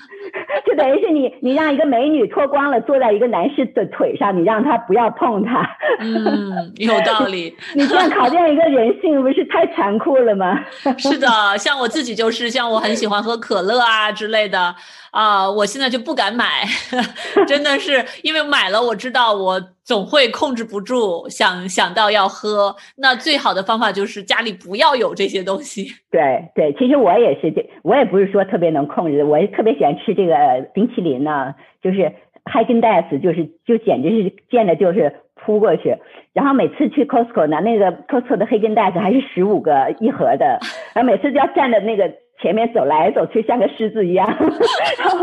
[0.66, 5.70] 就等于是你你让一个美女脱光了坐在一个男士的腿上，你让他不要碰他。
[6.00, 7.56] 嗯，有道理。
[7.76, 10.60] 你这样考验一个人性，不是太残酷了吗？
[10.98, 14.74] 是的，像我自己就是，像我很喜欢喝可乐啊之类的。
[15.12, 16.64] 啊，我现在就不敢买，
[17.46, 22.76] 真的是因为买了，我知道我总会控制不住，想想到要喝。
[22.98, 25.88] 那最好的方法就是家里不要有这些东西。
[26.12, 30.36] 对对，其实我也是这，我也不是说特别能控制，我也特别喜欢吃这个
[30.74, 32.14] 冰淇淋呢，就是
[32.46, 35.98] Häagen-Dazs，就是就简直是见着就是扑过去。
[36.34, 40.60] 然后每次去 Costco 呢，那个 Costco 的 Häagen-Dazs 还是十五个一盒的，
[40.94, 42.12] 然后每次都要站在那个。
[42.42, 44.26] 前面走来走去像个狮子一样，
[44.98, 45.20] 然后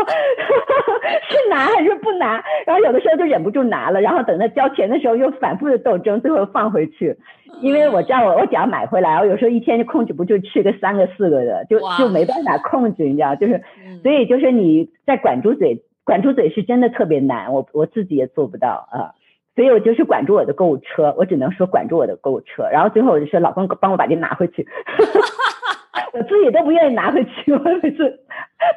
[1.28, 2.42] 是拿还是不拿？
[2.66, 7.16] 然后有的时候就忍不住拿了，然后等他交钱的时候又反复的斗争，最后放回去。
[7.60, 13.34] 因为我知道我我只要买回来，我有时候一天就控制不住吃个三个四个的，就就没办法控制，你知道？
[13.36, 13.62] 就是
[14.02, 19.14] 所以就是你在管住嘴，管住嘴是真的特别难，我我自己也做不到啊。
[19.56, 22.68] 所以我就是管住我的购物车，我只能说管住我的购物车。
[22.70, 24.66] 然后最后我就说老公帮我把这拿回去。
[26.14, 28.20] 我自己都不愿意拿回去，我每次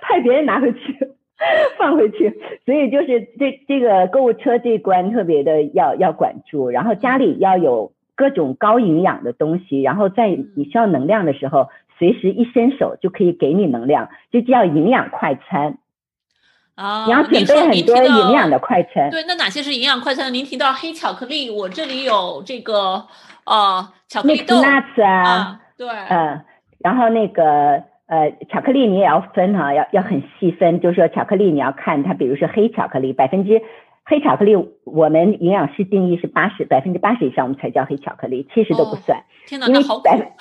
[0.01, 1.07] 派别人拿回去，
[1.77, 15.77] 放回去，所以就是这这个购物车这一关特别的要要管住，然后家里要有各种高营养的东西，然后在你需要能量的时候，随时一伸手就可以给你能量，就叫营养快餐
[16.75, 17.05] 啊。
[17.05, 19.09] 你要准备很多营养的快餐。
[19.09, 20.33] 对，那哪些是营养快餐？
[20.33, 23.05] 您提到黑巧克力，我这里有这个
[23.45, 24.61] 呃巧克力豆
[25.03, 26.41] 啊，对，嗯。
[26.83, 33.61] 然后那个呃，巧克力你也要分哈，要要很细分，就是说巧克力你要看它，比如说黑巧克力，百分之
[34.03, 39.23] 黑巧克力，我们营养师定义是八十，百分之八十以上我们才叫黑巧克力，七十都不算。
[39.47, 40.33] 天哪，那好百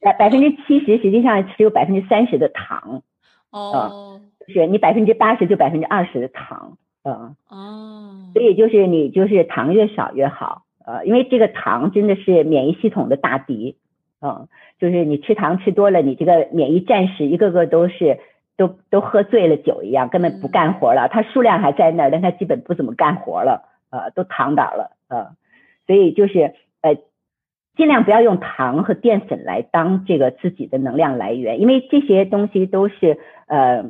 [0.00, 3.02] 百百分之七十实际上只有百分之三十的糖。
[3.50, 4.20] 哦。
[4.46, 7.34] 是你百分之八十就百分之二十的糖，嗯。
[7.48, 8.30] 哦。
[8.34, 13.78] 所以就是你就是糖越少越好，呃，因为这个糖真的是免疫系统的大敌。
[14.24, 18.20] 嗯，就是你吃糖吃多了，你这个免疫战士一个个都是
[18.56, 21.08] 都都喝醉了酒一样，根本不干活了。
[21.08, 25.32] 它数量还在那儿，但它基本不怎么干活了，呃，都躺倒了，呃，
[25.86, 26.96] 所以就是呃，
[27.76, 33.84] 尽量不要用糖和淀粉来当这个自己的能量来源，因为这些东西都是呃，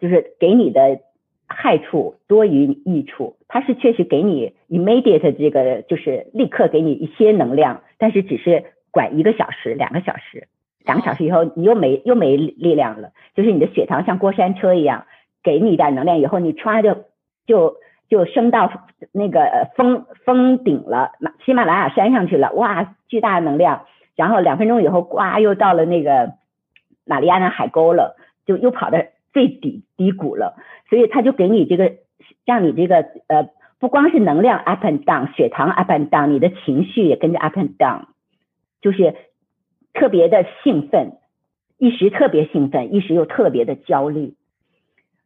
[0.00, 0.98] 就是给你的
[1.46, 3.36] 害处多于益处。
[3.46, 8.64] 它是确实给你 immediate 这个就是立刻给你一些能量，但是只是。
[8.92, 10.46] 管一个小时、两个小时，
[10.84, 15.06] 两个小时以后你又没又没力量了，就是你的血糖像过山车一样，
[15.42, 17.04] 给你一点能量以后，你歘就
[17.46, 17.76] 就
[18.08, 18.70] 就升到
[19.10, 21.12] 那个峰峰顶了，
[21.44, 26.34] 喜马拉雅山上去了，哇，巨大的能量，然后两分钟以后，呱又到了那个
[27.06, 28.98] 马里亚纳海沟了，就又跑到
[29.32, 30.56] 最底低谷了，
[30.90, 31.92] 所以他就给你这个，
[32.44, 32.96] 让你这个
[33.28, 33.48] 呃，
[33.80, 38.02] 不光是能量 up and down，血糖 up and down，你的情绪也跟着 up and down。
[38.82, 39.14] 就是
[39.94, 41.12] 特别的兴奋，
[41.78, 44.34] 一时特别兴奋，一时又特别的焦虑，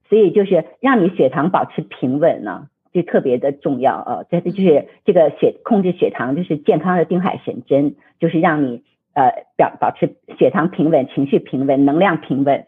[0.08, 4.24] 所以就是让你血糖保持平稳呢，就特别的重要啊。
[4.30, 12.66] 这就是这个血控制血糖，就是健康的定海神针，就是让你呃表保持血糖平稳，情绪平稳，能量平稳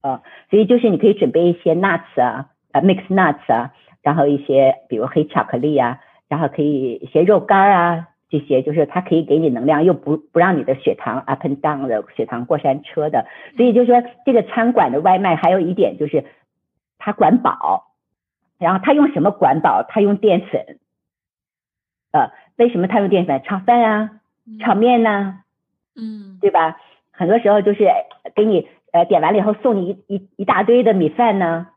[0.00, 0.22] 啊。
[0.50, 3.72] 所以就是你可以准备一些 nuts 啊，呃 mix nuts 啊，
[4.02, 8.08] 然后一些比如黑巧克力啊，然后可以一些肉干啊。
[8.32, 13.26] 这些就是它可以给你能量，又不不让你的血糖 up and down 的血糖过山车的，
[13.58, 16.24] 所以就是说这个餐馆的外卖还有一点就是
[16.96, 17.92] 它管饱，
[18.58, 19.84] 然后它用什么管饱？
[19.86, 20.78] 它用淀粉，
[22.12, 23.42] 呃，为什么它用淀粉？
[23.44, 24.10] 炒饭啊，
[24.60, 25.40] 炒面呐，
[25.94, 26.80] 嗯，对吧？
[27.10, 27.86] 很多时候就是
[28.34, 31.68] 给你呃点完了以后送你一一一大堆的米饭呢，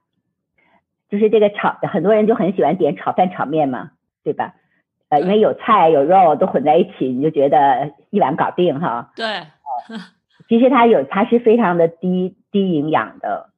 [1.10, 3.92] 就是这个炒，很多人就很喜欢点炒饭炒面嘛，
[4.24, 4.56] 对吧？
[5.16, 9.12] 呃，因为有菜有肉都混在一起，你就觉得一碗搞定哈。
[9.16, 9.26] 对，
[10.50, 13.50] 其实它有，它是非常的低低营养的，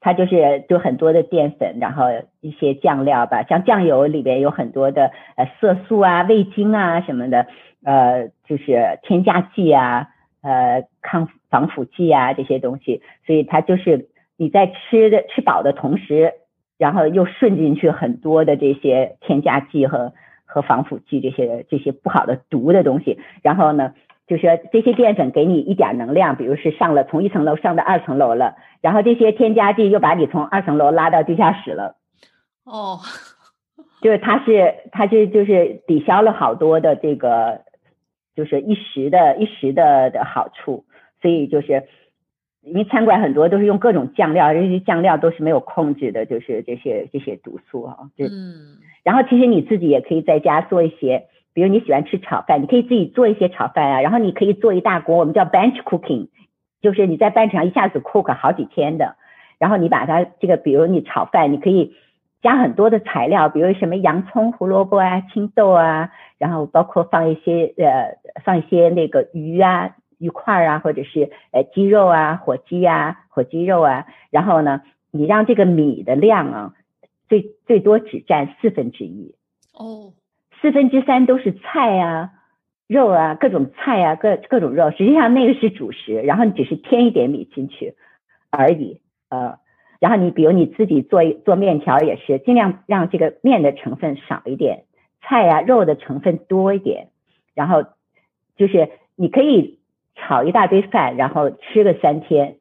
[0.00, 2.04] 它就是就很多的淀粉，然后
[2.40, 7.46] 一些酱料吧，像酱油里边有很多的呃色素啊、味精啊什么的，
[7.84, 10.08] 呃，就是添加剂啊、
[10.42, 16.34] 呃抗防腐剂啊这些东西，所以它就是你在吃的吃饱的同时，
[16.78, 20.12] 然后又顺进去很多的这些添加剂和。
[20.54, 23.92] 和防腐剂这些这些不好的毒的东西，然后呢，
[24.28, 31.96] 就是这些淀粉给你一点能量，比如是上了从一层楼上到二层楼了，然后这些添加剂又把你从二层楼拉到地下室了。
[32.62, 33.00] 哦，
[34.00, 37.62] 就是它是它是就是抵消了好多的这个，
[38.36, 40.84] 就是一时的一时的的好处，
[41.20, 41.82] 所以就是
[42.60, 48.78] 因为餐馆很多都是用各种酱料，这些酱料都是没有控制的，就是这些这些毒素啊，嗯。
[49.04, 54.00] 然后其实你自己也可以在家做一些，比如你喜欢吃炒饭，你可以自己做一些炒饭啊。
[54.00, 56.28] 然后你可以做一大锅，我们叫 bench cooking，
[56.80, 59.16] 就是你在 bench 上一下子 cook 好几天的。
[59.58, 61.94] 然后你把它这个，比如你炒饭，你可以
[62.42, 74.06] 加很多的材料，比如什么洋葱、胡萝卜啊、青豆啊，然后包括放一些呃放一些那个鱼啊、鱼块啊，或者是呃鸡肉啊、火鸡啊、火鸡肉啊。
[74.30, 74.80] 然后呢，
[75.12, 76.72] 你让这个米的量啊。
[77.28, 79.34] 最最多只占四分之一
[79.72, 80.12] 哦，
[80.60, 82.30] 四分之三都是菜啊、
[82.86, 87.94] 肉啊、各种菜啊、各各种肉，实际上那个是主食，然后你只是添一点米进去
[88.50, 89.00] 而已，
[89.30, 89.58] 呃，
[90.00, 94.84] 然后你比如你自己做做面条也是，尽量让这个面的成分少一点，
[95.22, 97.08] 菜呀、肉的成分多一点，
[97.54, 97.84] 然后
[98.56, 99.80] 就是你可以
[100.14, 102.58] 炒一大堆饭，然后吃个三天，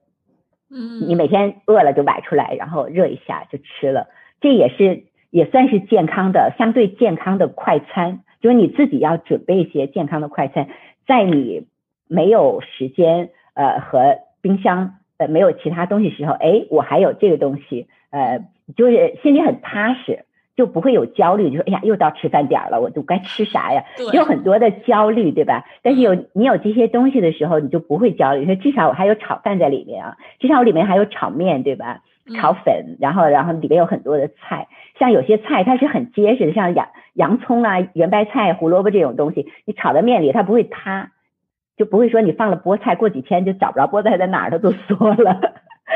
[0.72, 4.08] 嗯，你每天饿了就崴出来，然后热一下就吃了。
[4.44, 10.68] 这也是也算是健康的，相对健康的快餐，就是你自己要准备一些健康的快餐，
[11.08, 11.66] 在你
[12.08, 18.42] 没有时间呃和冰箱呃没有其他东西时候，哎，我还有这个东西，呃，
[18.76, 20.26] 就是心里很踏实，
[20.58, 23.86] 就不会有焦虑，就说哎呀，又到吃饭点了，我都该吃啥呀？
[24.14, 25.64] 有很多的焦虑，对吧？
[25.82, 32.02] 但是有你有这些东西的时候，你就不会焦虑，说至少我还有炒饭在里面啊，至少我里面还有炒面，对吧？
[32.36, 34.68] 炒粉，然后然后里面有很多的菜，
[34.98, 41.12] 像有些菜它是很结实的，像洋洋葱啊、圆白菜、胡萝卜这种东西，你炒在面里它不会塌，
[41.76, 45.40] 就不会说你放了菠菜过几天就找不着菠菜在哪儿，它都缩了。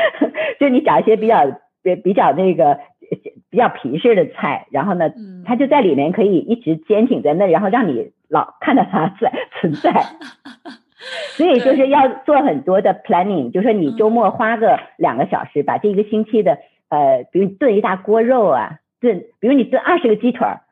[0.60, 1.46] 就你找一些比较
[1.82, 2.78] 比比较那个
[3.50, 5.08] 比较皮实的菜，然后呢，
[5.46, 9.92] 它就在里面可以一直坚挺在那，然后让你老看到它在存在。
[11.38, 20.62] 所以就是要做很多的 planning，就说你周末花个两个小时，把这一个星期的呃，比如炖一大锅肉啊，炖，比如你炖二十个鸡腿儿，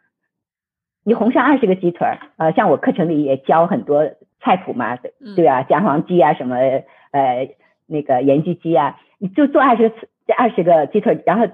[1.04, 4.10] 你红烧二十个鸡腿儿，呃，像我课程里也教很多
[4.40, 4.98] 菜谱嘛，
[5.36, 7.54] 对啊，姜黄鸡啊，什么呃
[7.86, 9.92] 那个盐焗鸡啊，你就做二十
[10.26, 11.46] 这二十个鸡腿，然后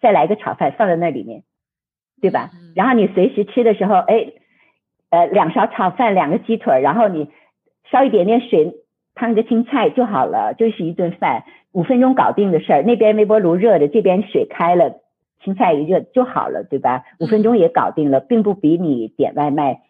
[0.00, 1.44] 再来一个炒饭放在那里面，
[2.20, 2.50] 对吧？
[2.74, 4.32] 然后你随时吃的时候，哎，
[5.10, 7.30] 呃，两勺炒饭，两个鸡腿，然后你。
[7.90, 8.74] 烧一点点水，
[9.14, 12.82] 烫个青菜就好了，就是一顿饭，五分钟搞定的事儿。
[12.82, 15.00] 那边微波炉热的，这边水开了，
[15.42, 17.04] 青菜一热就好了，对吧？
[17.20, 19.82] 五分钟也搞定了，并不比你点外卖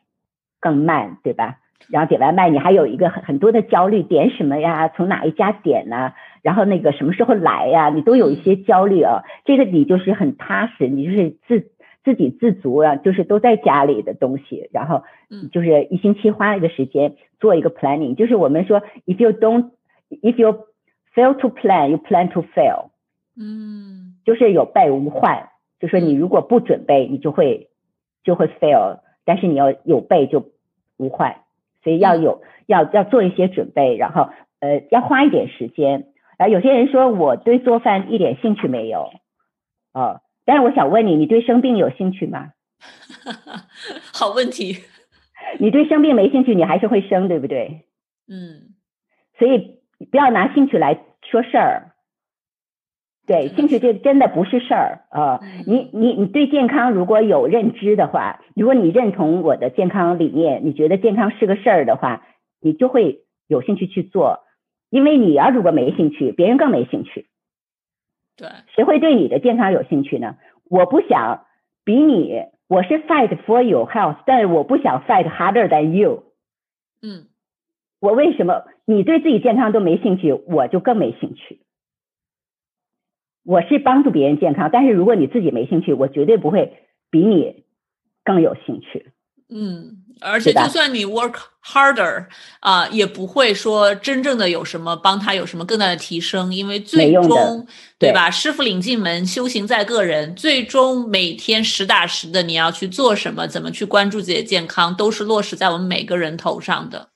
[0.60, 1.56] 更慢，对吧？
[1.88, 4.88] 然后点外卖，你还有一个很很多的焦虑，点什么呀？
[4.88, 6.12] 从哪一家点呢？
[6.42, 7.90] 然后那个什么时候来呀？
[7.90, 9.22] 你都有一些焦虑啊。
[9.44, 11.70] 这个你就是很踏实，你就是自。
[12.06, 15.02] 自给自足啊，就是都在家里的东西，然后
[15.50, 19.70] 就是一星期花一个时间做一个 planning，就是我们说 if you don't
[20.08, 20.66] if you
[21.12, 22.90] fail to plan you plan to fail，
[23.36, 25.48] 嗯，就是有备无患，
[25.80, 27.70] 就说你如果不准备，你就会
[28.22, 30.52] 就会 fail，但是你要有备就
[30.98, 31.38] 无患，
[31.82, 34.28] 所以要有要要做一些准备，然后
[34.60, 36.06] 呃要花一点时间，
[36.38, 39.10] 啊有些人说我对做饭一点兴趣没有，
[39.92, 40.20] 哦。
[40.46, 42.52] 但是我想问你，你对生病有兴趣吗？
[44.14, 44.78] 好问题。
[45.60, 47.84] 你对生病没兴趣，你还是会生，对不对？
[48.28, 48.74] 嗯。
[49.38, 49.80] 所以
[50.10, 51.92] 不要拿兴趣来说事儿。
[53.26, 55.40] 对，兴趣这真的不是事儿啊。
[55.66, 62.24] 你你你对健康如果有认知的话，如果你认同我的健康理念，你觉得健康是个事儿的话，
[62.60, 64.44] 你就会有兴趣去做。
[64.90, 67.26] 因为你要如果没兴趣，别人更没兴趣。
[68.36, 70.36] 对，谁会对你的健康有兴趣呢？
[70.68, 71.46] 我不想
[71.84, 76.24] 比你，我是 fight for your health，但是我不想 fight harder than you。
[77.00, 77.26] 嗯，
[78.00, 81.60] 我为什么你对自己健康都没兴趣，我就更没兴趣。
[83.44, 86.72] 我是帮助别人健康，但是如果你自己没兴趣，我绝对不会
[87.10, 87.64] 比你
[88.24, 89.12] 更有兴趣。
[89.48, 91.34] 嗯，而且就算你 work
[91.64, 92.26] harder
[92.58, 97.64] 啊，也不会说真正的有什么帮他有什么更大的提升，因为最终
[97.96, 98.28] 对吧？
[98.28, 100.34] 师傅领进门，修行在个人。
[100.34, 107.10] 最终每天实打实的，你要去做什么，怎么去关注自己的健康，都是落实在我们每个人头上的。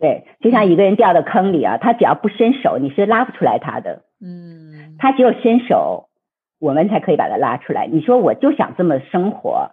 [0.00, 4.02] 对，就像一个人掉到坑里啊，他只要不伸手，你是拉不出来他的。
[4.20, 6.08] 嗯，他只有伸手，
[6.58, 7.86] 我们才可以把他拉出来。
[7.86, 9.70] 你说我就想这么生活。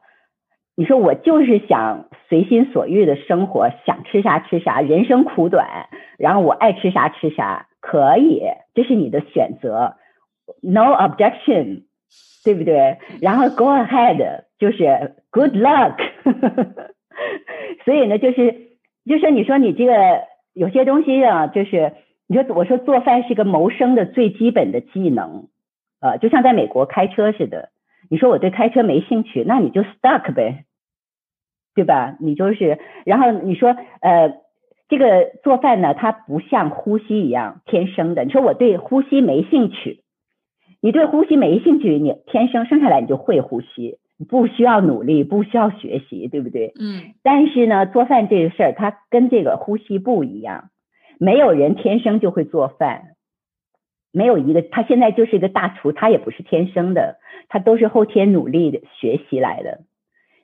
[0.75, 8.41] 你说我就是想随心所欲的生活，想吃啥吃啥，人生苦短，然后我爱吃啥吃啥，可以，
[8.73, 9.95] 这是你的选择
[10.61, 11.83] ，no objection，
[12.45, 12.97] 对不对？
[13.21, 15.97] 然后 go ahead，就是 good luck。
[17.85, 20.21] 所以呢，就是就是你说你这个
[20.53, 21.93] 有些东西啊，就是
[22.27, 25.47] 你说我说做饭是个谋生的最基本的技能，
[25.99, 27.69] 呃，就像在美国开车似的。
[28.11, 30.65] 你说我对开车没兴趣，那你就 stuck 呗，
[31.73, 32.17] 对吧？
[32.19, 33.69] 你就是，然后你说，
[34.01, 34.33] 呃，
[34.89, 38.25] 这个做饭呢，它不像呼吸一样天生的。
[38.25, 40.03] 你说我对呼吸没兴趣，
[40.81, 43.97] 你对呼吸没兴趣，你天生生下来你就会呼吸，
[44.27, 46.73] 不需要努力，不需要学习，对不对？
[46.77, 47.13] 嗯。
[47.23, 50.69] 但是呢，做饭这个事儿，它跟这个呼吸不一样，
[51.17, 53.10] 没有人天生就会做饭。
[54.11, 57.17] 没有一个，他现在就是一个大厨，他也不是天生的，
[57.49, 59.81] 他都是后天努力的学习来的。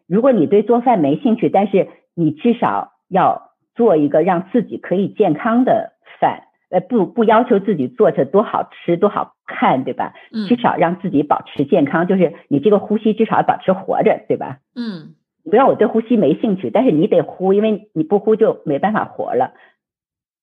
[0.07, 10.13] 如果你对做饭没兴趣，但是你至少要做一个让自己可以健康的饭，呃，不不要求自己做着多好吃多好看，对吧？
[10.32, 10.47] 嗯。
[10.47, 14.59] 至少让自己保持健康，就是你这个呼吸至少要保持活着，对吧？
[14.76, 15.15] 嗯。
[15.43, 19.53] 不要我对呼吸没兴趣，但是你得呼，因为你不呼就没办法活了，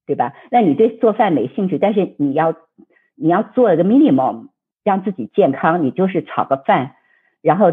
[0.07, 0.35] 对吧？
[0.51, 2.55] 那你对做饭没兴趣，但是你要。
[3.17, 4.49] 你要做一个 minimum，
[4.83, 6.97] 让自己健康，你就是炒个饭，
[7.43, 7.73] 然后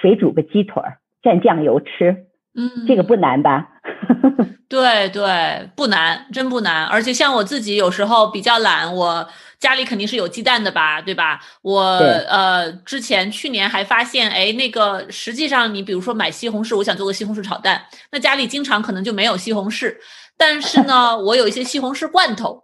[0.00, 3.68] 水煮个鸡腿儿，蘸酱油吃，嗯，这个不难吧？
[4.68, 6.86] 对对，不难，真不难。
[6.86, 11.40] 而且像我自己有时候比较懒，我家里肯定是有鸡蛋的吧，对吧？
[11.60, 17.82] 我呃，之前去年还发现，哎，那个实际上你比如说买西红柿，我想做个西红柿炒蛋，
[18.12, 19.94] 那家里经常可能就没有西红柿，
[20.38, 22.62] 但是呢， 我有一些西红柿罐头。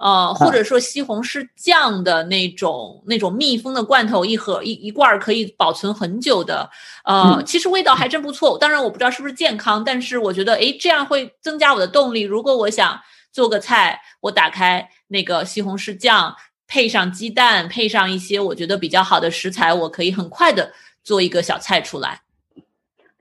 [0.00, 6.70] 呃，或者说西红柿酱的那种那种密封的罐头，一盒一一罐可以保存很久的，
[7.04, 8.56] 呃，其实味道还真不错。
[8.58, 12.22] 当然我不知道是不是健康，但是我觉得，诶，这样会增加我的动力。
[12.22, 12.98] 如果我想
[13.30, 16.34] 做个菜，我打开那个西红柿酱，
[16.66, 20.72] 配上鸡蛋，配上一些我觉得比较好的食材，我可以很快的
[21.04, 22.22] 做一个小菜出来。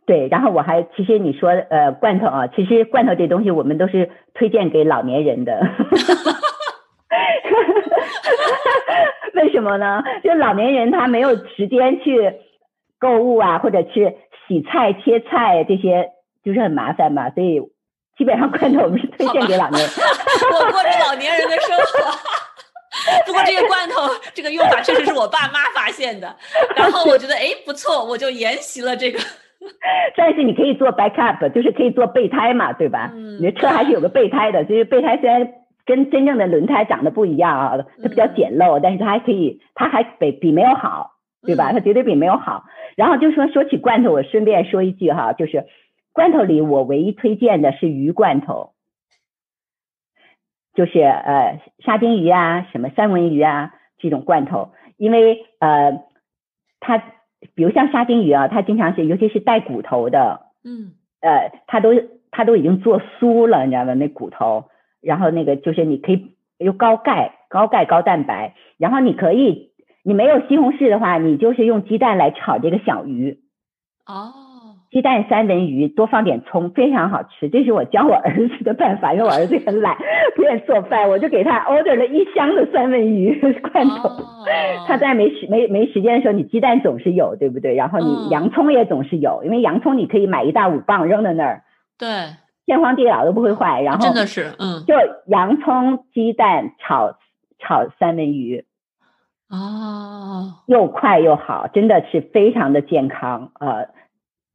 [0.05, 5.59] 对，然后我还其实你说呃罐头啊，其实罐头这东西我们都是推荐给老年人的。
[9.33, 10.03] 为什么呢？
[10.23, 12.35] 就老年人他没有时间去
[12.99, 14.15] 购物啊，或者去
[14.47, 16.11] 洗菜、切菜这些，
[16.43, 17.31] 就是很麻烦嘛。
[17.31, 17.59] 所以
[18.15, 19.89] 基本上罐头我们是推荐给老年人。
[20.51, 22.11] 我过着老年人的生活。
[23.25, 26.35] 不过这个罐头这个用法确实是我爸妈发现的，
[26.75, 29.19] 然后我觉得哎不错，我就沿袭了这个。
[30.15, 33.09] 但是你可以做 backup，就是可以做备胎嘛，对吧？
[33.13, 33.37] 嗯。
[33.39, 35.53] 你的车还是有个备胎的，就是备胎虽然。
[35.89, 41.71] 跟真正的轮胎长得不一样啊，它比较简陋，但是它还可以，它还比比没有好，对吧？
[41.73, 42.65] 它绝对比没有好。
[42.95, 45.65] 然后就说说起罐头，我顺便说一句哈，就是
[46.13, 48.73] 罐头里我唯一推荐的是鱼罐头，
[50.75, 56.03] 就是呃沙丁鱼啊，什么三文鱼啊这种罐头，因为呃
[56.79, 56.99] 它
[57.55, 61.89] 比如像沙丁鱼啊，它经常是尤其是带骨头的，嗯，呃它都
[62.29, 63.95] 它都已经做酥了，你知道吗？
[63.95, 64.68] 那骨头。
[65.01, 69.71] 然后那个就是你可以用高钙、高钙、高蛋白，然后你可以
[70.03, 73.39] 你没有西红柿的话，你就是用鸡蛋来炒这个小鱼。
[74.05, 74.33] 哦，
[74.91, 77.47] 鸡蛋三文鱼多放点葱，非常好吃。
[77.47, 79.95] 这是我教我儿子的办法，因为我儿子很懒，
[80.35, 83.39] 不愿意做饭，我就给他 order 了一箱的三文鱼
[83.71, 84.09] 罐头。
[84.87, 87.75] 他在没时没没时间的时候，你鸡蛋总是有，对不对？
[87.75, 91.61] 然后你洋葱也总是有，因为洋葱你可以买一大五磅扔在那儿。
[91.99, 92.07] 对。
[92.69, 94.93] 天荒地老都不会坏，然后真的是，嗯，就
[95.25, 97.17] 洋葱鸡蛋炒
[97.57, 98.63] 炒三文鱼，
[99.49, 103.87] 哦，又快又好，真的是非常的健康，呃，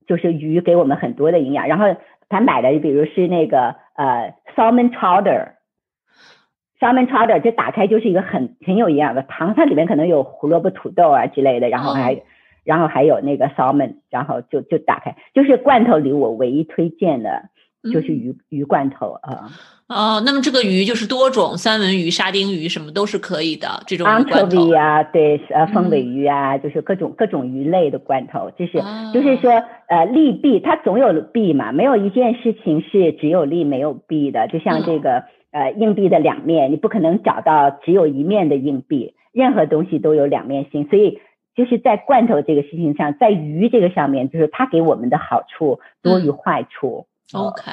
[0.06, 1.66] 就是鱼给我们很多的营养。
[1.66, 1.86] 然后
[2.28, 12.22] 他买的，比如是那个呃 salmon chowder，salmon chowder，这打开就是一个很很有营养的汤，它里面可能有胡萝卜、土豆啊之类的，然后还
[12.62, 17.50] 然后还有那个 salmon，然后就就打开，就是罐头里我唯一推荐的。
[17.92, 19.50] 就是鱼鱼罐头啊。
[19.86, 23.68] 哦，那么这个鱼就是多种，三文鱼、沙丁鱼什么都是可以的。
[23.86, 28.82] 这种鱼罐头啊，对，呃，凤尾鱼啊，就是各种各种鱼类的罐头，就是
[29.12, 34.48] 就是说，呃，利弊它总有弊嘛，没有一件事情是只有利没有弊的。
[34.48, 40.88] 就像这个呃硬币的两面，你不可能找到只有一面的硬币，任何东西都有两面性。
[40.88, 41.18] 所以
[41.54, 47.06] 就是在罐头这个事情上，在鱼这个上面，就是它给我们的好处多于坏处。
[47.38, 47.72] OK，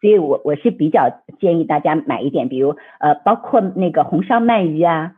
[0.00, 5.12] 所以我我是比较建议大家买一点，比如呃，包括那个红烧鳗鱼啊，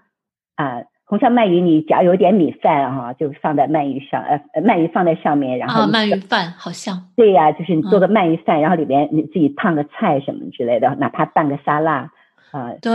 [0.57, 7.09] 啊，红烧鳗鱼你只要有点米饭哈、就放在鳗鱼上，呃，呃鳗鱼放在上面，然后啊，鳗鱼饭好像。
[7.17, 8.01] 对呀、就是你做嗯。
[8.01, 12.11] 个鳗鱼饭，然后里边你自己烫个菜什么之类的，哪怕拌个沙拉
[12.51, 12.93] 啊对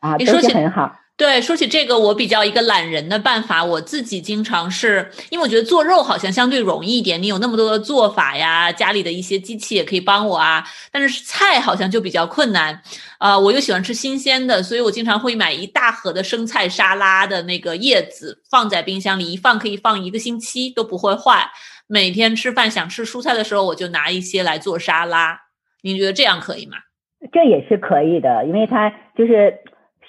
[0.00, 0.96] 啊，都是很好。
[1.16, 12.82] 对，说起这个，我比较一个懒人的办法，我自己经常是因为我觉得做肉好像相对容易一点，你有那么多的做法呀，家里的一些机器也可以帮我啊，但是菜好像就比较困难，
[13.18, 21.48] 啊、我又喜欢吃新鲜的，所以我经常会买一大盒的生菜沙拉的那个叶子放在冰箱里，一放可以放一个星期都不会坏。
[21.86, 25.42] 每天吃饭想吃蔬菜的时候，我就拿一些来做沙拉。
[25.82, 26.78] 您觉得这样可以吗？
[27.32, 29.54] 这也是可以的，因为它就是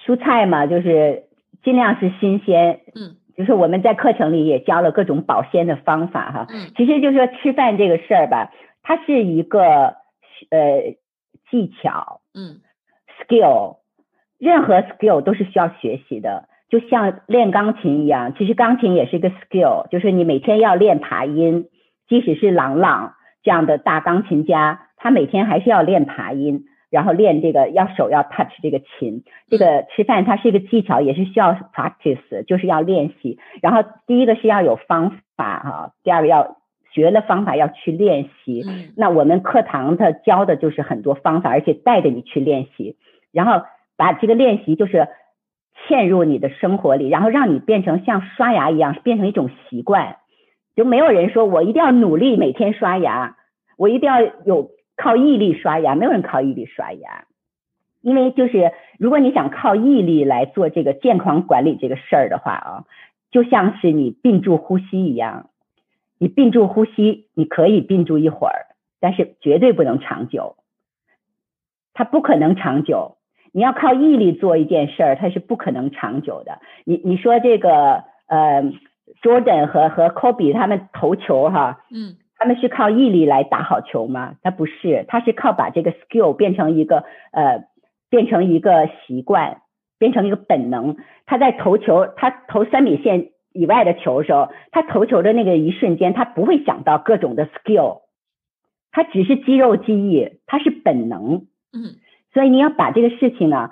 [0.06, 1.24] 蔬菜嘛，就是
[1.64, 2.82] 尽量是新鲜。
[2.94, 6.48] 嗯，就是我们在课程里也教了各种保鲜的方法哈。
[6.50, 8.52] 嗯其实就是说吃饭这个事儿吧，
[8.84, 9.96] 它是一个
[10.52, 10.96] 呃
[11.50, 12.62] 技巧嗯
[13.20, 13.78] skill，
[14.38, 16.48] 任何 skill 都是需要学习的。
[16.68, 21.68] 就像练钢琴一样，其实钢琴也是一个 skill，就是你每天要练爬音，
[22.10, 29.24] 即使是郎朗这样的大钢琴家，他每天还是要练爬音，然后练这个要手要 touch 这个琴。
[29.50, 33.40] 这个吃饭它是一个技巧，也是需要 practice，就是要练习。
[33.62, 36.58] 然后第一个是要有方法哈、第二个要
[36.92, 38.64] 学了方法要去练习。
[38.68, 42.98] 嗯那我们课堂的教的就是很多方法，而且带着你去练习，
[43.32, 43.66] 然后
[43.98, 45.08] 把这个练习就是
[45.88, 50.18] 嵌入你的生活里，然后让你变成像刷牙一样，变成一种习惯。
[50.76, 53.38] 就没有人说我一定要努力每天刷牙，
[53.78, 57.26] 我一定要有靠毅力刷牙，没有人靠毅力刷牙。
[58.02, 62.84] 因为就是如果你想靠毅力来做这个健康管理这个事儿的话啊，
[63.32, 65.50] 就像是你屏住呼吸一样，
[66.20, 68.68] 你屏住呼吸，你可以屏住一会儿，
[69.00, 70.56] 但是绝对不能长久，
[71.94, 73.18] 它不可能长久。
[73.52, 76.60] 你要靠毅力做一件事儿，它是不可能长久的。
[76.84, 78.72] 你你说这个呃
[79.24, 84.36] ，Jordan 和和 Kobe 他们投球哈，嗯他们是靠毅力来打好球吗？
[84.42, 87.66] 他不是，他是靠把这个 skill 变成一个呃，
[88.10, 89.62] 变成一个习惯，
[89.98, 90.98] 变成一个本能。
[91.26, 98.02] 他在投球，他投三米线以外的球的时候，他投球的那个一瞬间，他不会想到各种的 skill，
[98.92, 101.48] 他只是肌肉记忆，他是本能。
[101.74, 101.96] 嗯
[102.34, 103.70] 所以你要把这个事情呢，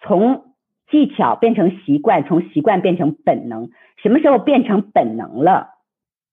[0.00, 0.54] 从
[0.90, 3.70] 技巧变成习惯，从习惯变成本能。
[4.02, 5.68] 什么时候变成本能了，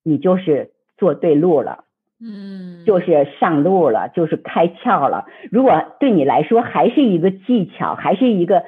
[0.04, 1.86] 你就是做对路了，
[2.22, 5.26] 嗯，就是上路了，就是开窍了。
[5.52, 8.66] 如果对你来说还是一个技巧，还是一个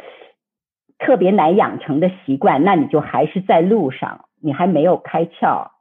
[0.97, 5.71] 特别难养成的习惯，那你就还是在路上，你还没有开窍。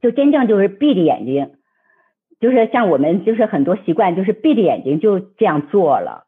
[0.00, 1.52] 就真正就是闭着眼睛，
[2.38, 6.26] 就是像我们就是很多习惯，就是闭着眼睛就这样做了，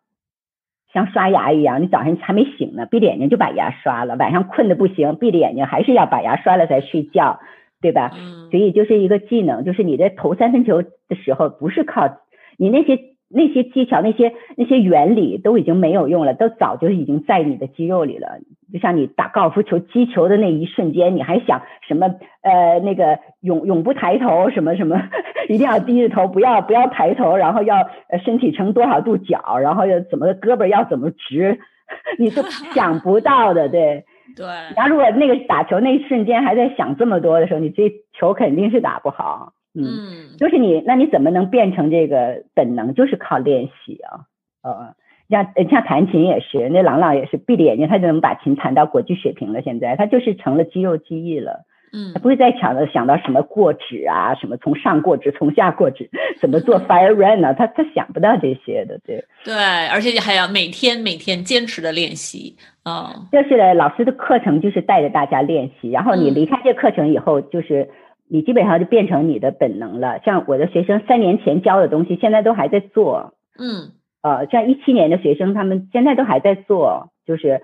[0.95, 7.39] 像刷牙一样，你早上还没醒呢，闭着眼睛就把牙刷了，晚上困得不行，闭着眼睛还是要把牙刷了才睡觉，
[7.87, 8.11] 对吧？
[8.17, 12.09] 嗯所以就是一个技能，就是你在投三分球的时候，不是靠
[12.57, 18.39] 你那些那些技巧、那些那些原理都已经没有用了，都早就已经在你的肌肉里了。
[18.73, 22.07] 就像你打高尔夫球击球的那一瞬间，你还想什么
[22.43, 25.03] 呃那个永永不抬头，什么什么，
[25.51, 27.77] 一定要低着头，不要不要抬头，然后要
[28.09, 31.59] 呃身体呈多少度角，然后要怎么胳膊要怎么直，
[32.19, 32.43] 你都
[32.75, 34.05] 想不到的，对。
[34.37, 39.55] 对，然后如果那个打球那一瞬间还在想这么多的时候，你这球肯定是打不好。
[39.75, 42.95] 嗯，嗯就是你，那你怎么能变成这个本能？
[42.95, 44.27] 就是靠练习啊。
[44.63, 44.95] 呃，
[45.29, 49.63] 像呃像弹琴也是，那郎朗也是闭着眼睛，他就能把琴弹到国际水平了。
[49.63, 51.65] 现在他就是成了肌肉记忆了，
[51.97, 59.25] 嗯他不会再想着想到什么过纸啊，什么从上过纸，从下过纸，怎么做 fire run 啊、他他想不到这些的，对。
[59.43, 59.55] 对，
[59.89, 67.89] 而且还要每天每天坚持的练习，嗯就是老师的课程就是带着大家练习，然后你嗯离开这课程以后，就是
[68.29, 70.21] 你基本上就变成你的本能了。
[70.25, 73.33] 像我的学生三年前教的东西，现在都还在做。
[73.59, 73.93] 嗯
[74.23, 77.63] 呃，像一七年的学生，他们现在都还在做，就是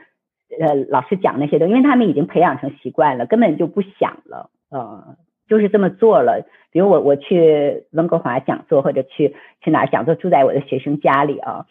[0.60, 4.50] 呃老师讲那些东西，因为他们已经培养成习惯了，根本就不想了。
[4.70, 5.16] 呃，
[5.48, 6.46] 就是这么做了。
[6.70, 11.66] 比如我我去温哥华讲座，或者去去哪儿讲座，住在我的学生家里啊，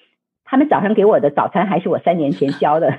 [0.46, 2.94] 他们早上给我的早餐还是我三年前 教的。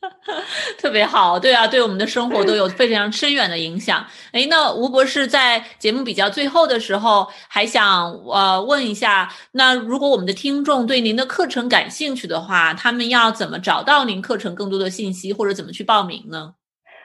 [0.78, 4.04] 特别好，对啊，对我们的生活都有非常深远的影响。
[4.32, 16.54] 哎，那吴博士在节目比较最后的时候，还想呃问一下，那如果我们的听众对您的课程感兴趣的话，他们要怎么找到您课程更多的信息，或者怎么去报名呢？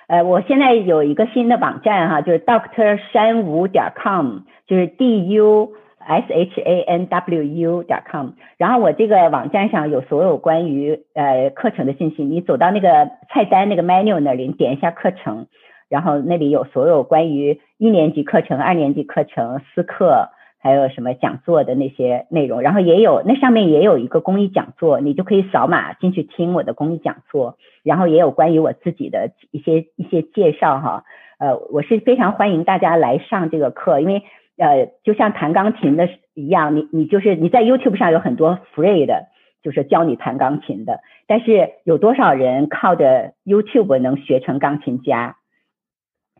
[0.07, 5.73] 呃，我现在有一个新的网站哈，就是 Doctor 山武点 com，就是 D U。
[6.05, 12.23] S h a n w u 点 com，然后我这个网站上有所有关于呃课程的信息。
[12.23, 15.47] 你走到那个菜单那个 menu 那里，点一下课程，
[15.89, 20.29] 然后那里有所有关于一年级课程、二年级课程、私课，
[20.59, 22.61] 还有什么讲座的那些内容。
[22.61, 27.57] 然后也有那上面也有一个公益讲座，你就可以扫码进去听我的公益讲座。
[27.83, 31.03] 然后也有关于我自己的一些一些介绍哈。
[31.39, 34.23] 呃，我是非常欢迎大家来上这个课，因为。
[34.57, 39.27] 呃，就像弹钢琴的一样，你你就是你在 YouTube 上有很多 free 的，
[39.63, 40.99] 就是教你弹钢琴的。
[41.25, 45.37] 但是有多少人靠着 YouTube 能学成钢琴家？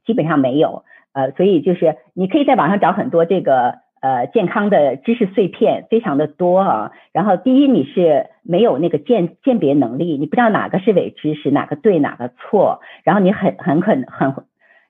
[0.06, 0.84] 基本上没有。
[1.14, 6.92] 呃，所以就是你可以在网上找很多这个呃健康的知识碎片，非常的多啊。
[7.12, 12.82] 然后第一，你是没有那个鉴鉴别能力，你不知道哪个是伪知识，哪个对，哪个错。
[13.04, 14.34] 然后你很很可能很，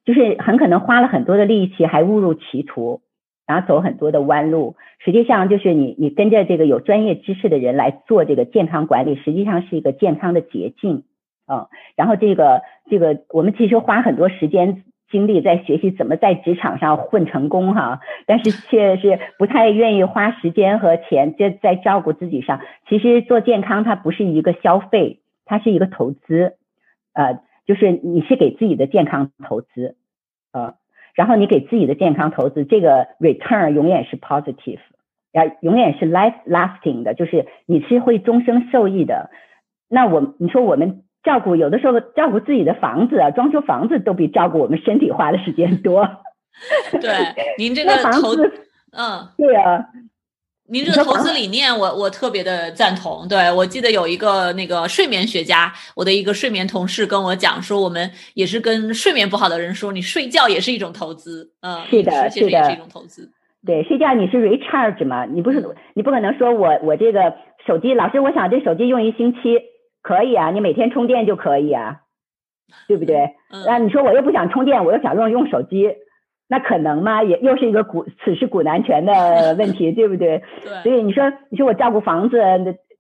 [0.06, 3.02] 就是很可能花了很多的力气，还误入歧途。
[3.46, 11.04] 然后走很多的弯路，实际上就是你你跟着这个有专业知识的人来做这个健康管理，实际上是一个健康的捷径
[11.46, 11.68] 啊。
[11.98, 22.62] 然后这个这个我们其实花很多时间精力在学习怎么在职场上混成功哈，但是却是不太愿意花时间和钱在在照顾自己上。
[22.88, 26.56] 其实做健康它不是一个消费，它是一个投资，
[27.12, 29.98] 呃，就是你是给自己的健康投资，
[30.54, 30.76] 呃。
[31.14, 34.80] 然后你给自己的健康投资，这个 return 永远是 positive，
[35.34, 39.30] 啊，永远是 life lasting 的，就是你是会终生受益的。
[39.90, 46.10] 那我你说我们照顾有的时候照顾自己的房子啊，装修房子都比照顾我们身体花的时间多。
[47.02, 47.12] 对，
[47.58, 48.52] 您这个投资，
[48.92, 49.86] 嗯，对啊。
[50.70, 53.28] 您这个投资理念，我我特别的赞同。
[53.28, 63.30] 对我记得有一个那个睡眠学家，我的一个睡眠同事跟我讲说，我们也是跟睡眠不好的人说，你睡觉也是一种投资，嗯，是的，是的，也是一种投资。
[63.66, 65.26] 对，睡觉你是 recharge 嘛？
[65.26, 65.62] 你不是
[65.94, 67.36] 你不可能说我我这个
[67.68, 69.60] 手机老师，我想这手机用一星期
[70.02, 71.98] 可以啊，你每天充电就可以啊，
[72.88, 73.36] 对不对？
[73.68, 75.90] 那你说我又不想充电，我又想用用手机。
[76.54, 77.24] 那可能吗？
[77.24, 80.44] 也又是一个古此事古难全的 问题，对不对？
[80.62, 80.84] 对。
[80.84, 82.38] 所以你说，你说我照顾房子，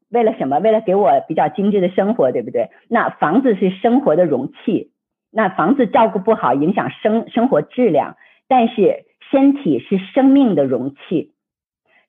[0.09, 0.57] 为了什么？
[0.57, 2.71] 为了给我比较精致的生活，对不对？
[2.87, 4.91] 那房子是生活的容器，
[5.29, 8.17] 那房子照顾不好，影响生生活质量。
[8.47, 11.35] 但是身体是生命的容器，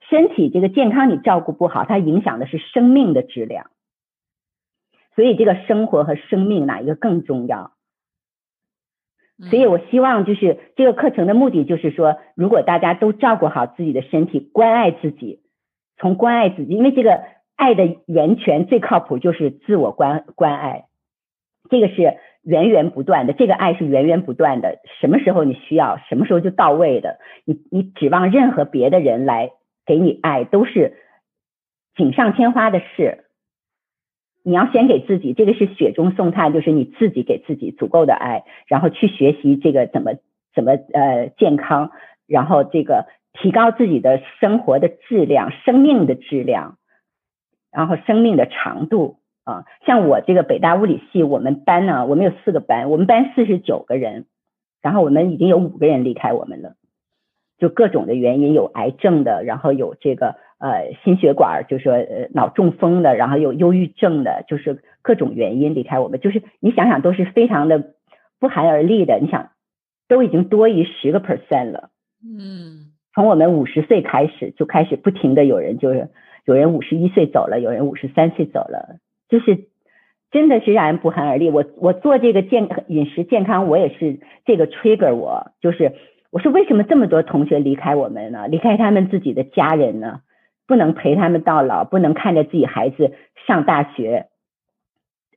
[0.09, 3.67] 身体这个健康你照顾不好，它影响的是生命的质量。
[5.15, 7.74] 所以这个生活和生命哪一个更重要？
[9.51, 15.41] 所以，我希望就是这个课程的目的，就是说，如果大家都照顾好自己的身体，关爱自己，
[15.97, 17.21] 从关爱自己，因为这个
[17.57, 20.85] 爱的源泉最靠谱就是自我关关爱，
[21.69, 27.19] 这个是源源不断的，这个爱是源源不断的，什么时候你需要，什么时候就到位的。
[27.45, 29.51] 你你指望任何别的人来
[29.85, 30.97] 给你爱，都是
[31.97, 33.24] 锦上添花的事。
[34.47, 40.17] 你要先给自己，这个是雪中送炭，就是你自己给自己足够的爱，然后去学习这个怎么
[40.55, 41.93] 怎么呃健康，
[42.27, 46.77] 然后这个提高自己的生活的质量、生命的质量，
[47.73, 49.65] 然后生命的长度啊。
[49.87, 54.27] 像我这个北大物理系，我们班呢，我们有四个班，我们班四十九个人，
[54.83, 56.75] 然后我们已经有五个人离开我们了，
[57.57, 60.37] 就各种的原因，有癌症的，然后有这个。
[60.65, 66.19] 呃，心血管就是说呃脑中风的，然后有忧郁症的，就是各种原因离开我们。
[66.21, 67.93] 就是你想想，都是非常的
[68.41, 69.19] 不寒而栗的。
[69.21, 69.51] 你想，
[70.09, 71.91] 都已经多于十个 percent 了。
[72.25, 76.09] 嗯，从我们五十岁开始就开始不停的有人就是
[76.47, 78.97] 有人五十一岁走了，有人五十三岁走了，
[79.29, 79.67] 就是
[80.31, 81.51] 真的是让人不寒而栗。
[81.51, 85.93] 我我做这个健饮食健康，我也是这个 trigger 我，就是
[86.31, 88.49] 我说为什么这么多同学离开我们呢？
[88.49, 90.23] 离开他们自己的家人呢？
[90.67, 93.13] 不能陪他们到老，不能看着自己孩子
[93.47, 94.27] 上大学，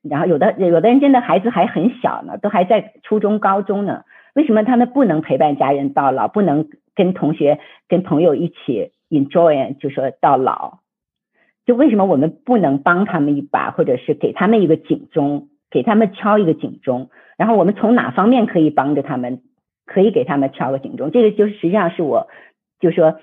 [0.02, 4.04] 然后有的有的人真的孩子还很小呢，都还在初中、高中呢。
[4.34, 10.80] 为什么他们不能陪伴家人到老，不能跟同学、跟朋友一起 enjoy，就说到老？
[11.66, 17.10] 就为什么我们不能帮他们一把，或者是给他们一个警钟，给他们敲一个警钟？
[17.36, 19.42] 然后我们从哪方面可以帮着他们
[19.86, 21.12] 可以给他们敲个警钟。
[21.12, 22.28] 这个就是实际上是我，
[22.80, 23.20] 就说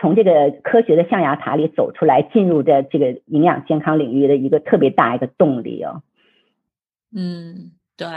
[0.00, 6.02] 从这个科学的象牙塔里走出来，进入的这个营养健康领域的一个特别大一个动力哦。
[7.14, 7.72] 嗯。
[7.96, 8.08] 对，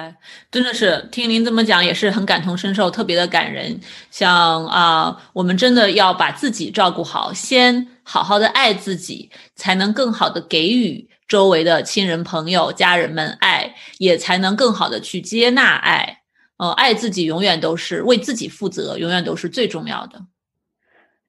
[0.50, 3.80] 真的是听您这么讲也是很感同身受，特别的感人。
[4.10, 16.22] 像啊，我们真的要把自己照顾好，先好好的爱自己，才能更好的给予周围的亲人、朋友、家人们爱，也才能更好的去接纳爱。
[16.58, 20.20] 呃，爱自己永远都是为自己负责，永远都是最重要的。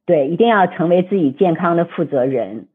[0.08, 2.66] 对，一定要成为自己健康的负责人，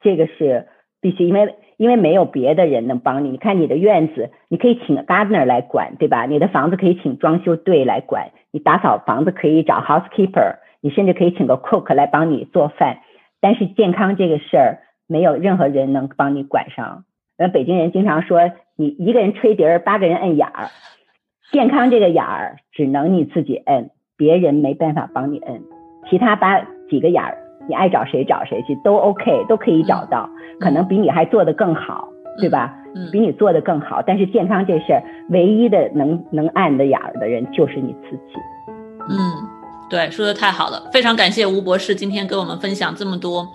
[0.00, 0.68] 这个是
[1.02, 1.54] 必须，因为。
[1.78, 6.26] 因为没有别的人能帮你，你看你的院子，你可以请 gardener 来管，对吧？
[6.26, 12.98] 你的房子可以请装修队来管，你打扫房子可以找 housekeeper，你甚至可以请个 cook 来帮你做饭。
[13.40, 17.04] 但是健康这个事儿，没有任何人能帮你管上。
[17.38, 20.70] 那，北京人经常说，你一个人吹笛儿，八个人摁眼儿。
[21.52, 25.62] 健康这个眼儿，只能你自己摁，别人没办法帮你摁。
[26.08, 27.36] 其他八几个眼儿。
[27.68, 30.26] 你爱找谁找谁去都 OK，都可以找到，
[30.58, 32.08] 可能比你还做得更好，
[32.40, 32.74] 对吧？
[33.12, 38.40] 比你做得更好，但是健康这事儿，唯一的能能按的眼儿的人就是你自己。
[39.10, 39.18] 嗯，
[39.90, 43.46] 对，说的太好了，非常感谢吴博士今天跟我们分享这么多。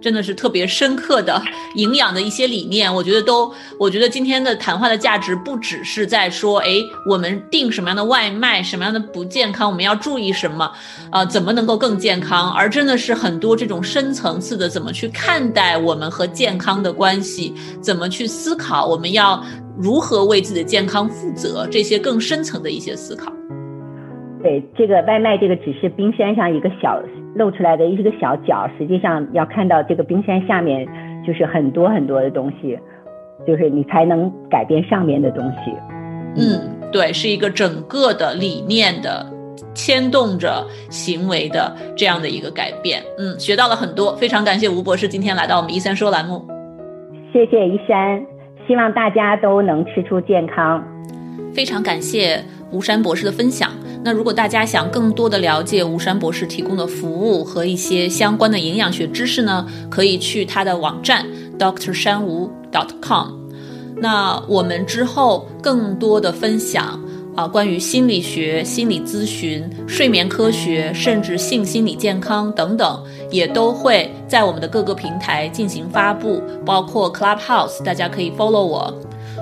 [0.00, 1.40] 真的是特别深刻的
[1.74, 10.70] 营养的一些理念，我觉得都，我觉得今天的谈话的价值不只是在说，哎，我们订什么样的外卖，什么样的不健康，我们要注意什么，
[11.10, 19.42] 呃，怎么能够更健康，而真的是很多这种深层次的，怎么去看待我们和健康的关系，怎么去思考我们要
[19.76, 23.32] 如何为自己的健康负责，这些更深层的一些思考。
[24.42, 27.02] 对，这个外卖，这个只是冰山上一个小
[27.34, 30.86] 露出来的一个小角，实际上要看到这个冰山下面
[31.26, 32.78] 就是很多很多的东西，
[33.46, 35.72] 就是你才能改变上面的东西。
[36.36, 36.60] 嗯，
[36.92, 39.26] 对，是一个整个的理念的
[39.74, 43.02] 牵动着行为的这样的一个改变。
[43.18, 46.44] 嗯，学到了很多，非常感谢吴博士今天来到我们一三说栏目。
[47.32, 48.22] 谢谢一山，
[48.66, 50.84] 希望大家都能吃出健康。
[51.54, 53.70] 非常感谢吴山博士的分享。
[54.04, 61.26] 那如果大家想更多的了解吴山博士提供的服务和一些相关的营养学知识呢，可以去他的网站
[61.58, 63.32] doctor 山吴 dot com。
[63.96, 67.00] 那我们之后更多的分享
[67.34, 78.94] 啊，关于心理学、心理咨询、睡眠科学，甚至性心理健康等等，也都会在我们的各个平台进行发布，包括 Clubhouse，大家可以 follow 我。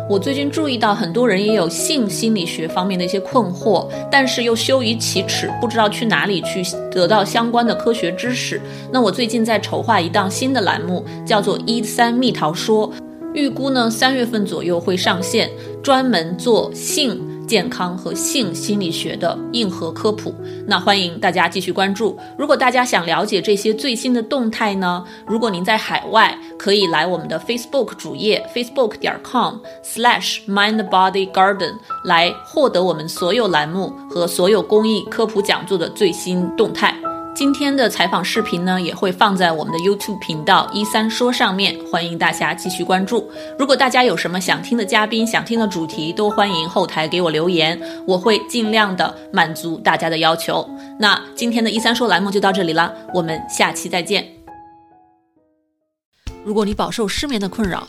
[0.07, 8.61] 我最近注意到，很多人也有性心理学方面的一些困惑，但是又羞于启齿，不知道去哪里去得到相关的科学知识。
[8.93, 12.93] 那我最近在筹划一档新的栏目，叫做“一三蜜桃说”，
[13.33, 15.51] 预估呢三月份左右会上线，
[15.83, 17.19] 专门做性。
[17.47, 20.35] 健康和性心理学的硬核科普，
[20.67, 22.19] 那欢迎大家继续关注。
[22.39, 31.75] 如果大家想了解这些最新的动态呢，如果您在海外，可以来我们的 Facebook 主页 facebook 点 com slash mindbodygarden
[32.05, 36.95] 来获得我们所有栏目和所有公益科普讲座的最新动态。
[37.35, 43.29] 今天的采访视频呢，也会放在我们的 YouTube 频道一三说上面，欢迎大家继续关注。
[43.59, 50.65] 如果大家有什么想听的嘉宾、想听的主题，都欢迎后台给我留言，我会尽量的满足大家的要求。
[51.01, 54.25] 那今天的一三说栏目就到这里了，我们下期再见。
[56.45, 57.89] 如果你饱受失眠的困扰，